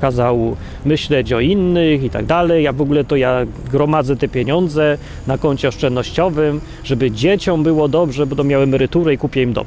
kazał 0.00 0.56
myśleć 0.84 1.32
o 1.32 1.40
innych 1.40 2.02
i 2.02 2.10
tak 2.10 2.26
dalej, 2.26 2.64
ja 2.64 2.72
w 2.72 2.80
ogóle 2.80 3.04
to 3.04 3.16
ja 3.16 3.38
gromadzę 3.70 4.16
te 4.16 4.28
pieniądze 4.28 4.98
na 5.26 5.38
koncie 5.38 5.68
oszczędnościowym, 5.68 6.60
żeby 6.84 7.10
dzieciom 7.10 7.62
było 7.62 7.88
dobrze, 7.88 8.26
to 8.26 8.44
miały 8.44 8.64
emeryturę 8.64 9.14
i 9.14 9.18
kupię 9.18 9.42
im 9.42 9.52
dom. 9.52 9.66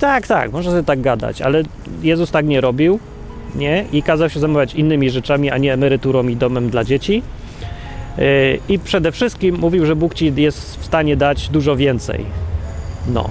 Tak, 0.00 0.26
tak, 0.26 0.52
można 0.52 0.70
sobie 0.70 0.84
tak 0.84 1.00
gadać, 1.00 1.42
ale 1.42 1.62
Jezus 2.02 2.30
tak 2.30 2.46
nie 2.46 2.60
robił, 2.60 2.98
nie? 3.54 3.84
I 3.92 4.02
kazał 4.02 4.30
się 4.30 4.40
zajmować 4.40 4.74
innymi 4.74 5.10
rzeczami, 5.10 5.50
a 5.50 5.58
nie 5.58 5.72
emeryturą 5.72 6.28
i 6.28 6.36
domem 6.36 6.70
dla 6.70 6.84
dzieci. 6.84 7.22
I 8.68 8.78
przede 8.78 9.12
wszystkim 9.12 9.58
mówił, 9.58 9.86
że 9.86 9.96
Bóg 9.96 10.14
ci 10.14 10.34
jest 10.36 10.76
w 10.80 10.84
stanie 10.84 11.16
dać 11.16 11.48
dużo 11.48 11.76
więcej. 11.76 12.24
No. 13.08 13.28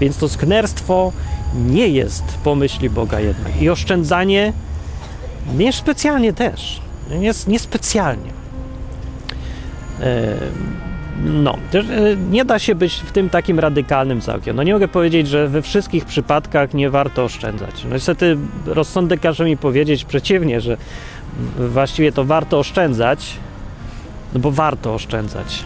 Więc 0.00 0.16
to 0.16 0.28
sknerstwo 0.28 1.12
nie 1.54 1.88
jest 1.88 2.24
pomyśli 2.44 2.90
Boga 2.90 3.20
jednak. 3.20 3.62
I 3.62 3.68
oszczędzanie 3.68 4.52
nie 5.56 5.72
specjalnie 5.72 6.32
też. 6.32 6.80
Jest 7.20 7.48
niespecjalnie. 7.48 8.38
No, 11.24 11.58
e, 11.74 11.82
nie 12.30 12.44
da 12.44 12.58
się 12.58 12.74
być 12.74 12.94
w 12.94 13.12
tym 13.12 13.30
takim 13.30 13.58
radykalnym 13.58 14.20
całkiem. 14.20 14.56
No 14.56 14.62
nie 14.62 14.72
mogę 14.72 14.88
powiedzieć, 14.88 15.28
że 15.28 15.48
we 15.48 15.62
wszystkich 15.62 16.04
przypadkach 16.04 16.74
nie 16.74 16.90
warto 16.90 17.24
oszczędzać. 17.24 17.84
No 17.84 17.94
niestety 17.94 18.36
rozsądek 18.66 19.20
każe 19.20 19.44
mi 19.44 19.56
powiedzieć 19.56 20.04
przeciwnie, 20.04 20.60
że 20.60 20.76
właściwie 21.58 22.12
to 22.12 22.24
warto 22.24 22.58
oszczędzać, 22.58 23.36
no 24.34 24.40
bo 24.40 24.50
warto 24.50 24.94
oszczędzać. 24.94 25.64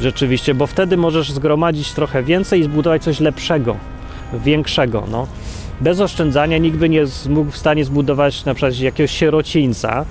Rzeczywiście, 0.00 0.54
bo 0.54 0.66
wtedy 0.66 0.96
możesz 0.96 1.32
zgromadzić 1.32 1.92
trochę 1.92 2.22
więcej 2.22 2.60
i 2.60 2.64
zbudować 2.64 3.02
coś 3.02 3.20
lepszego, 3.20 3.76
większego. 4.32 5.04
No. 5.10 5.26
Bez 5.80 6.00
oszczędzania 6.00 6.58
nikt 6.58 6.76
by 6.76 6.88
nie 6.88 7.04
mógł 7.28 7.50
w 7.50 7.56
stanie 7.56 7.84
zbudować 7.84 8.44
na 8.44 8.54
przykład 8.54 8.78
jakiegoś 8.78 9.10
sierocińca 9.10 10.04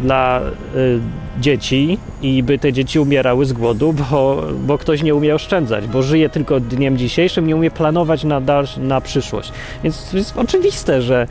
dla 0.00 0.40
y, 0.76 1.00
dzieci 1.40 1.98
i 2.22 2.42
by 2.42 2.58
te 2.58 2.72
dzieci 2.72 2.98
umierały 2.98 3.46
z 3.46 3.52
głodu, 3.52 3.92
bo, 3.92 4.42
bo 4.66 4.78
ktoś 4.78 5.02
nie 5.02 5.14
umie 5.14 5.34
oszczędzać, 5.34 5.86
bo 5.86 6.02
żyje 6.02 6.28
tylko 6.28 6.60
dniem 6.60 6.98
dzisiejszym, 6.98 7.46
nie 7.46 7.56
umie 7.56 7.70
planować 7.70 8.24
na, 8.24 8.40
na 8.76 9.00
przyszłość. 9.00 9.52
Więc 9.84 10.12
jest 10.12 10.36
oczywiste, 10.36 11.02
że 11.02 11.26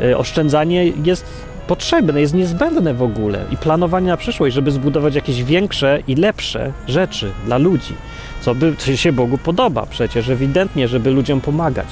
y, 0.00 0.16
oszczędzanie 0.16 0.92
jest 1.04 1.49
potrzebne, 1.70 2.20
jest 2.20 2.34
niezbędne 2.34 2.94
w 2.94 3.02
ogóle 3.02 3.44
i 3.50 3.56
planowanie 3.56 4.06
na 4.06 4.16
przyszłość, 4.16 4.54
żeby 4.54 4.70
zbudować 4.70 5.14
jakieś 5.14 5.44
większe 5.44 6.02
i 6.08 6.14
lepsze 6.14 6.72
rzeczy 6.88 7.32
dla 7.44 7.58
ludzi, 7.58 7.94
co 8.40 8.54
by 8.54 8.76
co 8.76 8.96
się 8.96 9.12
Bogu 9.12 9.38
podoba 9.38 9.86
przecież 9.86 10.28
ewidentnie, 10.28 10.88
żeby 10.88 11.10
ludziom 11.10 11.40
pomagać 11.40 11.86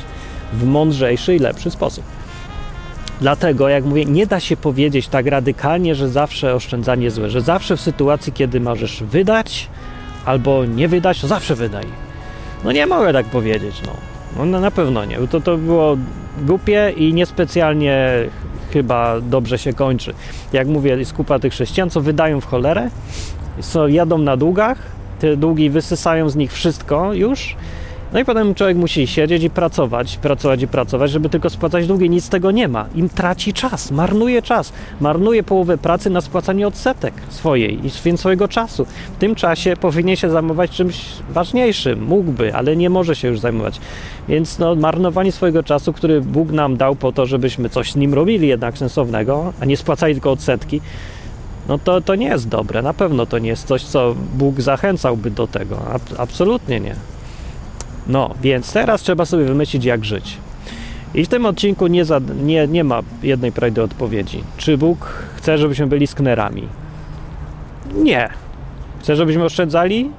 w 0.53 0.65
mądrzejszy 0.65 1.37
i 1.37 1.39
lepszy 1.39 1.71
sposób. 1.71 2.05
Dlatego, 3.21 3.69
jak 3.69 3.85
mówię, 3.85 4.05
nie 4.05 4.27
da 4.27 4.41
się 4.41 4.57
powiedzieć 4.57 5.09
tak 5.09 5.27
radykalnie, 5.27 5.95
że 5.95 6.09
zawsze 6.09 6.55
oszczędzanie 6.55 7.11
złe, 7.11 7.31
że 7.31 7.41
zawsze 7.41 7.77
w 7.77 7.81
sytuacji, 7.81 8.33
kiedy 8.33 8.61
możesz 8.61 9.03
wydać 9.03 9.69
albo 10.25 10.65
nie 10.65 10.89
wydać, 10.89 11.21
to 11.21 11.27
zawsze 11.27 11.55
wydaj. 11.55 11.85
No 12.65 12.73
nie 12.73 12.87
mogę 12.87 13.13
tak 13.13 13.27
powiedzieć, 13.27 13.83
no. 13.87 14.45
no 14.45 14.61
na 14.61 14.71
pewno 14.71 15.05
nie. 15.05 15.19
To, 15.31 15.41
to 15.41 15.57
było 15.57 15.97
głupie 16.47 16.93
i 16.97 17.15
niespecjalnie 17.15 18.29
chyba 18.73 19.21
dobrze 19.21 19.59
się 19.59 19.73
kończy. 19.73 20.15
Jak 20.53 20.69
mówię, 20.69 20.97
jest 20.97 21.13
kupa 21.13 21.39
tych 21.39 21.53
chrześcijan, 21.53 21.91
co 21.91 22.01
wydają 22.01 22.41
w 22.41 22.47
cholerę, 22.47 22.91
co 23.61 23.89
jadą 23.89 24.19
na 24.19 24.37
długach, 24.37 24.79
te 25.21 25.37
długi 25.37 25.71
wysysają 25.71 26.29
z 26.29 26.37
nich 26.37 26.53
wszystko 26.53 27.13
już 27.15 27.57
No 28.13 28.21
i 28.21 28.25
potem 28.25 28.55
człowiek 28.55 28.77
musi 28.77 29.07
siedzieć 29.07 29.43
i 29.43 29.51
pracować, 29.51 30.17
pracować 30.17 30.63
i 30.63 30.69
pracować, 30.69 31.11
żeby 31.11 31.29
tylko 31.29 31.51
spłacać 31.51 31.87
długi. 31.87 32.11
Nic 32.11 32.25
z 32.25 32.29
tego 32.29 32.51
nie 32.51 32.69
ma. 32.69 32.87
Im 32.95 33.09
traci 33.09 33.53
czas, 33.53 33.91
marnuje 33.91 34.43
czas. 34.43 34.73
Marnuje 35.01 35.43
połowę 35.43 35.79
pracy 35.79 36.11
na 36.11 36.21
spłacanie 36.21 36.67
odsetek 36.67 37.15
swojej 37.29 37.81
więc 38.05 38.21
swojego 38.21 38.49
czasu. 38.49 38.87
W 39.17 39.19
tym 39.19 39.35
czasie 39.35 39.77
powinien 39.81 40.17
się 40.17 40.31
zajmować 40.31 40.71
czymś 40.71 41.05
ważniejszym. 41.31 42.05
Mógłby, 42.05 42.55
ale 42.55 42.77
nie 42.77 42.91
może 42.91 43.17
się 43.17 43.29
już 43.29 43.41
zajmować. 43.41 43.81
Więc 44.29 44.59
no, 44.59 44.75
marnowanie 44.75 45.33
swojego 45.33 45.63
czasu, 45.63 45.93
który 45.93 46.21
Bóg 46.21 46.51
nam 46.51 46.77
dał 46.77 46.97
po 46.97 47.13
to, 47.13 47.27
żebyśmy 47.27 47.69
coś 47.69 47.93
z 47.93 47.97
nim 47.97 48.15
robili 48.15 48.49
jednak 48.49 48.79
sensownego, 48.79 49.53
a 49.61 49.65
nie 49.65 49.77
spłacali 49.77 50.15
tylko 50.15 50.31
odsetki, 50.31 50.81
no 51.69 51.79
to, 51.79 52.01
to 52.01 52.15
nie 52.15 52.27
jest 52.27 52.49
dobre. 52.49 52.83
Na 52.83 52.95
pewno 52.95 53.27
to 53.27 53.39
nie 53.39 53.49
jest 53.49 53.67
coś, 53.67 53.85
co 53.85 54.15
Bóg 54.35 54.61
zachęcałby 54.61 55.31
do 55.31 55.47
tego. 55.47 55.79
absolutnie 56.19 56.81
nie. 56.81 56.95
No, 58.09 58.35
więc 58.43 58.73
teraz 58.73 59.03
trzeba 59.03 59.25
sobie 59.25 59.45
wymyślić, 59.45 59.85
jak 59.85 60.05
żyć. 60.05 60.37
I 61.15 61.25
w 61.25 61.29
tym 61.29 61.47
odcinku 61.47 61.87
nie, 61.87 62.05
za, 62.05 62.21
nie, 62.43 62.67
nie 62.67 62.85
ma 62.85 63.01
jednej 63.23 63.53
prawdy 63.53 63.83
odpowiedzi. 63.83 64.45
Czy 64.57 64.79
Bóg 64.79 65.13
chce, 65.37 65.59
żebyśmy 65.59 65.87
byli 65.87 66.07
sknerami? 66.07 66.69
Nie. 67.95 68.29
Chce, 69.01 69.17
żebyśmy 69.17 69.45
oszczędzali? 69.45 70.11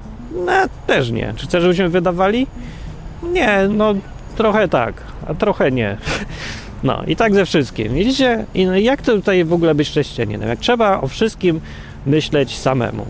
No, 0.45 0.51
też 0.87 1.11
nie. 1.11 1.33
Czy 1.35 1.47
chce, 1.47 1.61
żebyśmy 1.61 1.89
wydawali? 1.89 2.47
Nie, 3.23 3.59
no 3.69 3.93
trochę 4.35 4.67
tak, 4.67 4.93
a 5.27 5.33
trochę 5.33 5.71
nie. 5.71 5.97
No 6.83 7.03
i 7.07 7.15
tak 7.15 7.33
ze 7.33 7.45
wszystkim. 7.45 7.93
Widzicie? 7.93 8.45
I 8.53 8.65
no, 8.65 8.77
jak 8.77 9.01
to 9.01 9.11
tutaj 9.11 9.45
w 9.45 9.53
ogóle 9.53 9.75
być 9.75 9.89
chrześcijaninem? 9.89 10.49
Jak 10.49 10.59
trzeba 10.59 11.01
o 11.01 11.07
wszystkim 11.07 11.61
myśleć 12.05 12.57
samemu. 12.57 13.05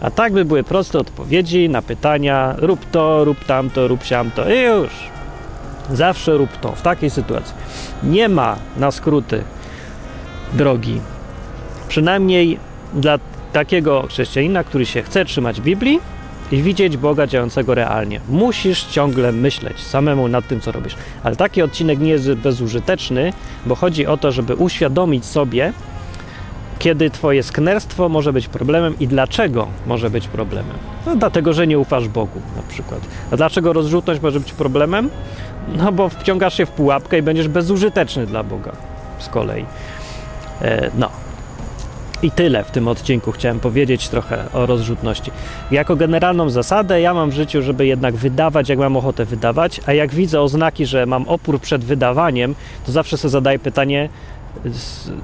A 0.00 0.10
tak 0.10 0.32
by 0.32 0.44
były 0.44 0.64
proste 0.64 0.98
odpowiedzi 0.98 1.68
na 1.68 1.82
pytania: 1.82 2.54
rób 2.58 2.90
to, 2.90 3.24
rób 3.24 3.44
tamto, 3.44 3.88
rób 3.88 4.04
siamto 4.04 4.50
i 4.50 4.58
już. 4.58 4.90
Zawsze 5.92 6.36
rób 6.36 6.56
to 6.56 6.72
w 6.72 6.82
takiej 6.82 7.10
sytuacji. 7.10 7.54
Nie 8.02 8.28
ma 8.28 8.56
na 8.76 8.90
skróty 8.90 9.42
drogi. 10.52 11.00
Przynajmniej 11.88 12.58
dla 12.94 13.18
takiego 13.52 14.06
chrześcijanina, 14.08 14.64
który 14.64 14.86
się 14.86 15.02
chce 15.02 15.24
trzymać 15.24 15.60
Biblii 15.60 16.00
i 16.52 16.62
widzieć 16.62 16.96
Boga 16.96 17.26
działającego 17.26 17.74
realnie. 17.74 18.20
Musisz 18.28 18.84
ciągle 18.84 19.32
myśleć 19.32 19.80
samemu 19.80 20.28
nad 20.28 20.48
tym, 20.48 20.60
co 20.60 20.72
robisz. 20.72 20.96
Ale 21.22 21.36
taki 21.36 21.62
odcinek 21.62 22.00
nie 22.00 22.10
jest 22.10 22.32
bezużyteczny, 22.32 23.32
bo 23.66 23.74
chodzi 23.74 24.06
o 24.06 24.16
to, 24.16 24.32
żeby 24.32 24.54
uświadomić 24.54 25.24
sobie, 25.24 25.72
kiedy 26.80 27.10
twoje 27.10 27.42
sknerstwo 27.42 28.08
może 28.08 28.32
być 28.32 28.48
problemem 28.48 28.94
i 29.00 29.08
dlaczego 29.08 29.68
może 29.86 30.10
być 30.10 30.28
problemem. 30.28 30.76
No, 31.06 31.16
dlatego, 31.16 31.52
że 31.52 31.66
nie 31.66 31.78
ufasz 31.78 32.08
Bogu 32.08 32.40
na 32.56 32.62
przykład. 32.62 33.00
A 33.30 33.36
dlaczego 33.36 33.72
rozrzutność 33.72 34.20
może 34.22 34.40
być 34.40 34.52
problemem? 34.52 35.10
No 35.76 35.92
bo 35.92 36.08
wciągasz 36.08 36.56
się 36.56 36.66
w 36.66 36.70
pułapkę 36.70 37.18
i 37.18 37.22
będziesz 37.22 37.48
bezużyteczny 37.48 38.26
dla 38.26 38.42
Boga 38.42 38.72
z 39.18 39.28
kolei. 39.28 39.64
E, 40.62 40.90
no. 40.98 41.10
I 42.22 42.30
tyle 42.30 42.64
w 42.64 42.70
tym 42.70 42.88
odcinku 42.88 43.32
chciałem 43.32 43.60
powiedzieć 43.60 44.08
trochę 44.08 44.44
o 44.52 44.66
rozrzutności. 44.66 45.30
Jako 45.70 45.96
generalną 45.96 46.50
zasadę 46.50 47.00
ja 47.00 47.14
mam 47.14 47.30
w 47.30 47.34
życiu, 47.34 47.62
żeby 47.62 47.86
jednak 47.86 48.14
wydawać, 48.14 48.68
jak 48.68 48.78
mam 48.78 48.96
ochotę 48.96 49.24
wydawać, 49.24 49.80
a 49.86 49.92
jak 49.92 50.14
widzę 50.14 50.40
oznaki, 50.40 50.86
że 50.86 51.06
mam 51.06 51.28
opór 51.28 51.60
przed 51.60 51.84
wydawaniem, 51.84 52.54
to 52.86 52.92
zawsze 52.92 53.16
sobie 53.16 53.30
zadaję 53.32 53.58
pytanie, 53.58 54.08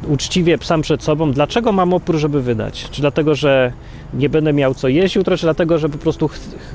uczciwie 0.08 0.58
sam 0.62 0.82
przed 0.82 1.02
sobą, 1.02 1.32
dlaczego 1.32 1.72
mam 1.72 1.94
opór, 1.94 2.16
żeby 2.16 2.42
wydać? 2.42 2.88
Czy 2.90 3.00
dlatego, 3.00 3.34
że 3.34 3.72
nie 4.14 4.28
będę 4.28 4.52
miał 4.52 4.74
co 4.74 4.88
jeść 4.88 5.16
jutro, 5.16 5.36
czy 5.36 5.46
dlatego, 5.46 5.78
że 5.78 5.88
po 5.88 5.98
prostu 5.98 6.30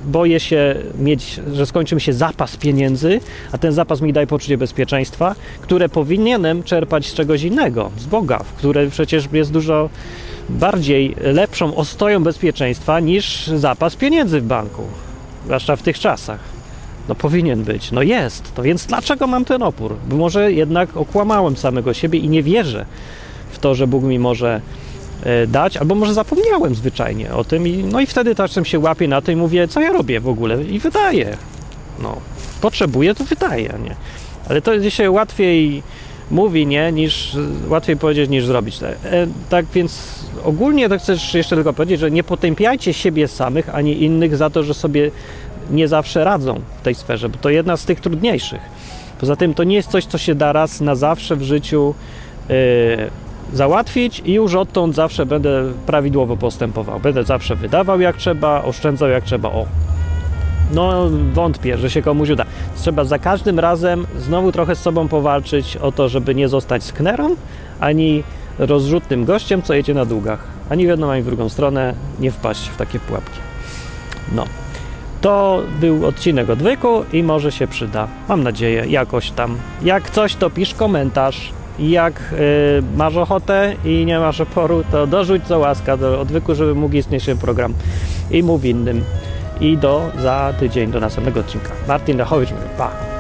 boję 0.06 0.40
się 0.40 0.76
mieć, 1.00 1.40
że 1.54 1.66
skończy 1.66 1.96
mi 1.96 2.02
się 2.02 2.14
zapas 2.14 2.58
pieniędzy, 2.58 3.20
a 3.52 3.58
ten 3.58 3.72
zapas 3.72 4.02
mi 4.02 4.14
daje 4.14 4.28
poczucie 4.28 4.58
bezpieczeństwa, 4.58 5.36
które 5.62 5.90
powinienem 5.90 6.64
czerpać 6.64 7.08
z 7.08 7.14
czegoś 7.14 7.44
innego, 7.44 7.92
z 7.98 8.06
Boga, 8.06 8.42
które 8.58 8.88
przecież 8.88 9.28
jest 9.34 9.52
dużo 9.52 9.90
bardziej 10.50 11.16
lepszą 11.22 11.76
ostoją 11.76 12.24
bezpieczeństwa 12.24 13.00
niż 13.00 13.48
zapas 13.48 13.96
pieniędzy 13.96 14.42
w 14.42 14.46
banku, 14.46 14.84
zwłaszcza 15.46 15.76
w 15.76 15.82
tych 15.82 16.00
czasach. 16.00 16.61
No 17.10 17.16
powinien 17.16 17.64
być. 17.64 17.92
No 17.92 18.02
jest. 18.02 18.56
To 18.56 18.64
więc 18.64 18.86
dlaczego 18.86 19.28
mam 19.28 19.46
ten 19.46 19.64
opór? 19.64 19.96
Bo 20.10 20.16
może 20.16 20.52
jednak 20.52 20.98
okłamałem 20.98 21.58
samego 21.58 21.94
siebie 21.94 22.20
i 22.20 22.30
nie 22.30 22.44
wierzę 22.44 22.86
w 23.52 23.60
to, 23.60 23.76
że 23.76 23.88
Bóg 23.88 24.04
mi 24.04 24.20
może 24.20 24.62
e, 25.24 25.48
dać, 25.48 25.78
albo 25.78 25.96
może 25.96 26.14
zapomniałem 26.14 26.76
zwyczajnie 26.76 27.34
o 27.34 27.44
tym 27.44 27.68
i 27.68 27.84
no 27.84 28.00
i 28.00 28.06
wtedy 28.06 28.36
czasem 28.36 28.66
się 28.66 28.80
łapię 28.80 29.08
na 29.08 29.22
to 29.22 29.32
i 29.32 29.36
mówię, 29.36 29.68
co 29.68 29.82
ja 29.82 29.92
robię 29.92 30.20
w 30.20 30.28
ogóle 30.28 30.64
i 30.64 30.80
wydaję. 30.80 31.38
No, 32.00 32.18
potrzebuję, 32.62 33.16
to 33.16 33.24
wydaję, 33.24 33.74
nie? 33.84 33.96
Ale 34.50 34.62
to 34.62 34.80
dzisiaj 34.80 35.10
łatwiej 35.10 35.84
mówi, 36.32 36.68
nie, 36.68 36.92
niż 36.92 37.38
łatwiej 37.68 37.98
powiedzieć 37.98 38.30
niż 38.30 38.46
zrobić. 38.46 38.84
E, 38.84 39.28
tak 39.50 39.66
więc 39.74 40.22
ogólnie 40.44 40.90
to 40.90 41.00
chcę 41.00 41.14
jeszcze 41.34 41.56
tylko 41.56 41.74
powiedzieć, 41.74 42.00
że 42.00 42.12
nie 42.12 42.24
potępiajcie 42.24 42.94
siebie 42.94 43.28
samych 43.28 43.76
ani 43.76 44.04
innych 44.04 44.38
za 44.38 44.50
to, 44.50 44.64
że 44.64 44.74
sobie 44.74 45.12
nie 45.70 45.88
zawsze 45.88 46.24
radzą 46.24 46.62
w 46.80 46.82
tej 46.82 46.96
sferze, 46.96 47.30
bo 47.30 47.38
to 47.38 47.50
jedna 47.50 47.78
z 47.78 47.86
tych 47.86 48.00
trudniejszych. 48.00 48.62
Poza 49.20 49.36
tym 49.36 49.54
to 49.54 49.64
nie 49.64 49.76
jest 49.76 49.90
coś, 49.90 50.06
co 50.06 50.18
się 50.18 50.36
da 50.36 50.54
raz 50.54 50.82
na 50.82 50.96
zawsze 50.96 51.36
w 51.36 51.42
życiu 51.42 51.94
yy, 52.50 52.56
załatwić 53.54 54.22
i 54.26 54.34
już 54.34 54.56
odtąd 54.56 54.96
zawsze 54.96 55.26
będę 55.26 55.64
prawidłowo 55.86 56.38
postępował. 56.38 57.00
Będę 57.00 57.24
zawsze 57.24 57.56
wydawał 57.56 58.00
jak 58.00 58.18
trzeba, 58.18 58.64
oszczędzał 58.64 59.10
jak 59.10 59.24
trzeba. 59.24 59.50
O. 59.50 59.66
No 60.74 61.10
wątpię, 61.34 61.78
że 61.78 61.90
się 61.90 62.02
komuś 62.02 62.30
uda. 62.30 62.46
Trzeba 62.76 63.04
za 63.04 63.20
każdym 63.20 63.60
razem 63.60 64.08
znowu 64.18 64.52
trochę 64.52 64.76
z 64.76 64.80
sobą 64.80 65.08
powalczyć 65.08 65.78
o 65.78 65.92
to, 65.92 66.10
żeby 66.10 66.36
nie 66.36 66.48
zostać 66.48 66.84
sknerą, 66.84 67.36
ani 67.80 68.24
rozrzutnym 68.60 69.26
gościem, 69.26 69.62
co 69.62 69.74
jedzie 69.74 69.94
na 69.94 70.06
długach. 70.06 70.40
Ani 70.70 70.86
w 70.86 70.88
jedną, 70.88 71.12
ani 71.12 71.22
w 71.22 71.26
drugą 71.26 71.50
stronę 71.50 71.94
nie 72.20 72.32
wpaść 72.32 72.70
w 72.70 72.78
takie 72.78 73.00
pułapki. 73.00 73.40
No. 74.36 74.46
To 75.22 75.64
był 75.80 76.06
odcinek 76.06 76.50
odwyku 76.50 77.06
i 77.14 77.24
może 77.24 77.52
się 77.52 77.68
przyda. 77.68 78.08
Mam 78.30 78.44
nadzieję, 78.44 78.86
jakoś 78.88 79.32
tam. 79.32 79.58
Jak 79.84 80.10
coś, 80.10 80.36
to 80.36 80.50
pisz 80.50 80.74
komentarz. 80.74 81.52
Jak 81.80 82.14
yy, 82.32 82.98
masz 82.98 83.16
ochotę 83.16 83.76
i 83.86 84.06
nie 84.06 84.20
masz 84.20 84.42
oporu, 84.42 84.84
to 84.92 85.08
dorzuć 85.08 85.44
co 85.44 85.60
łaska 85.60 85.98
do 85.98 86.22
odwyku, 86.22 86.56
żeby 86.56 86.76
mógł 86.76 86.96
istnieć 86.96 87.26
ten 87.26 87.38
program 87.38 87.74
i 88.32 88.44
mów 88.44 88.66
innym. 88.66 89.04
I 89.62 89.78
do 89.78 90.12
za 90.20 90.54
tydzień, 90.60 90.92
do 90.92 91.00
następnego 91.00 91.40
odcinka. 91.40 91.70
Martin 91.88 92.18
Lechowicz, 92.18 92.50
pa! 92.78 93.11